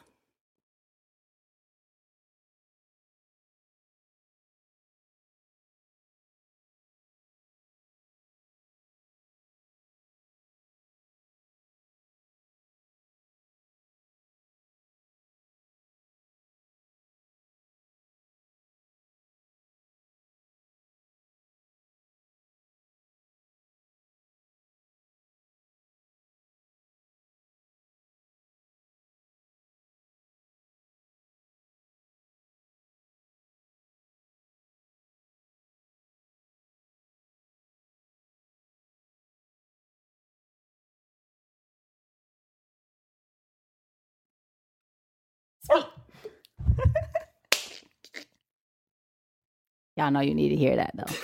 Y'all 50.00 50.12
know 50.12 50.22
you 50.22 50.34
need 50.34 50.47
to 50.47 50.56
hear 50.56 50.78
that 50.78 50.91
though. 50.95 51.14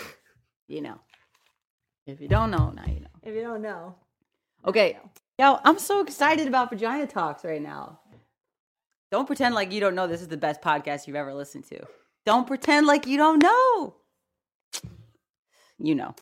You 0.67 0.81
know. 0.81 0.99
If 2.07 2.19
you 2.19 2.27
don't 2.27 2.49
know, 2.49 2.71
now 2.71 2.85
you 2.87 3.01
know. 3.01 3.07
If 3.21 3.35
you 3.35 3.43
don't 3.43 3.61
know, 3.61 3.93
Okay. 4.65 4.97
Yo, 5.37 5.59
I'm 5.63 5.77
so 5.77 6.01
excited 6.01 6.47
about 6.47 6.71
Vagina 6.71 7.05
Talks 7.05 7.45
right 7.45 7.61
now. 7.61 7.99
Don't 9.11 9.27
pretend 9.27 9.53
like 9.53 9.71
you 9.71 9.79
don't 9.79 9.93
know 9.93 10.07
this 10.07 10.21
is 10.21 10.27
the 10.27 10.37
best 10.37 10.63
podcast 10.63 11.05
you've 11.05 11.15
ever 11.15 11.35
listened 11.35 11.65
to. 11.65 11.85
Don't 12.25 12.47
pretend 12.47 12.87
like 12.87 13.05
you 13.05 13.17
don't 13.17 13.43
know. 13.43 13.95
You 15.77 15.93
know. 15.93 16.15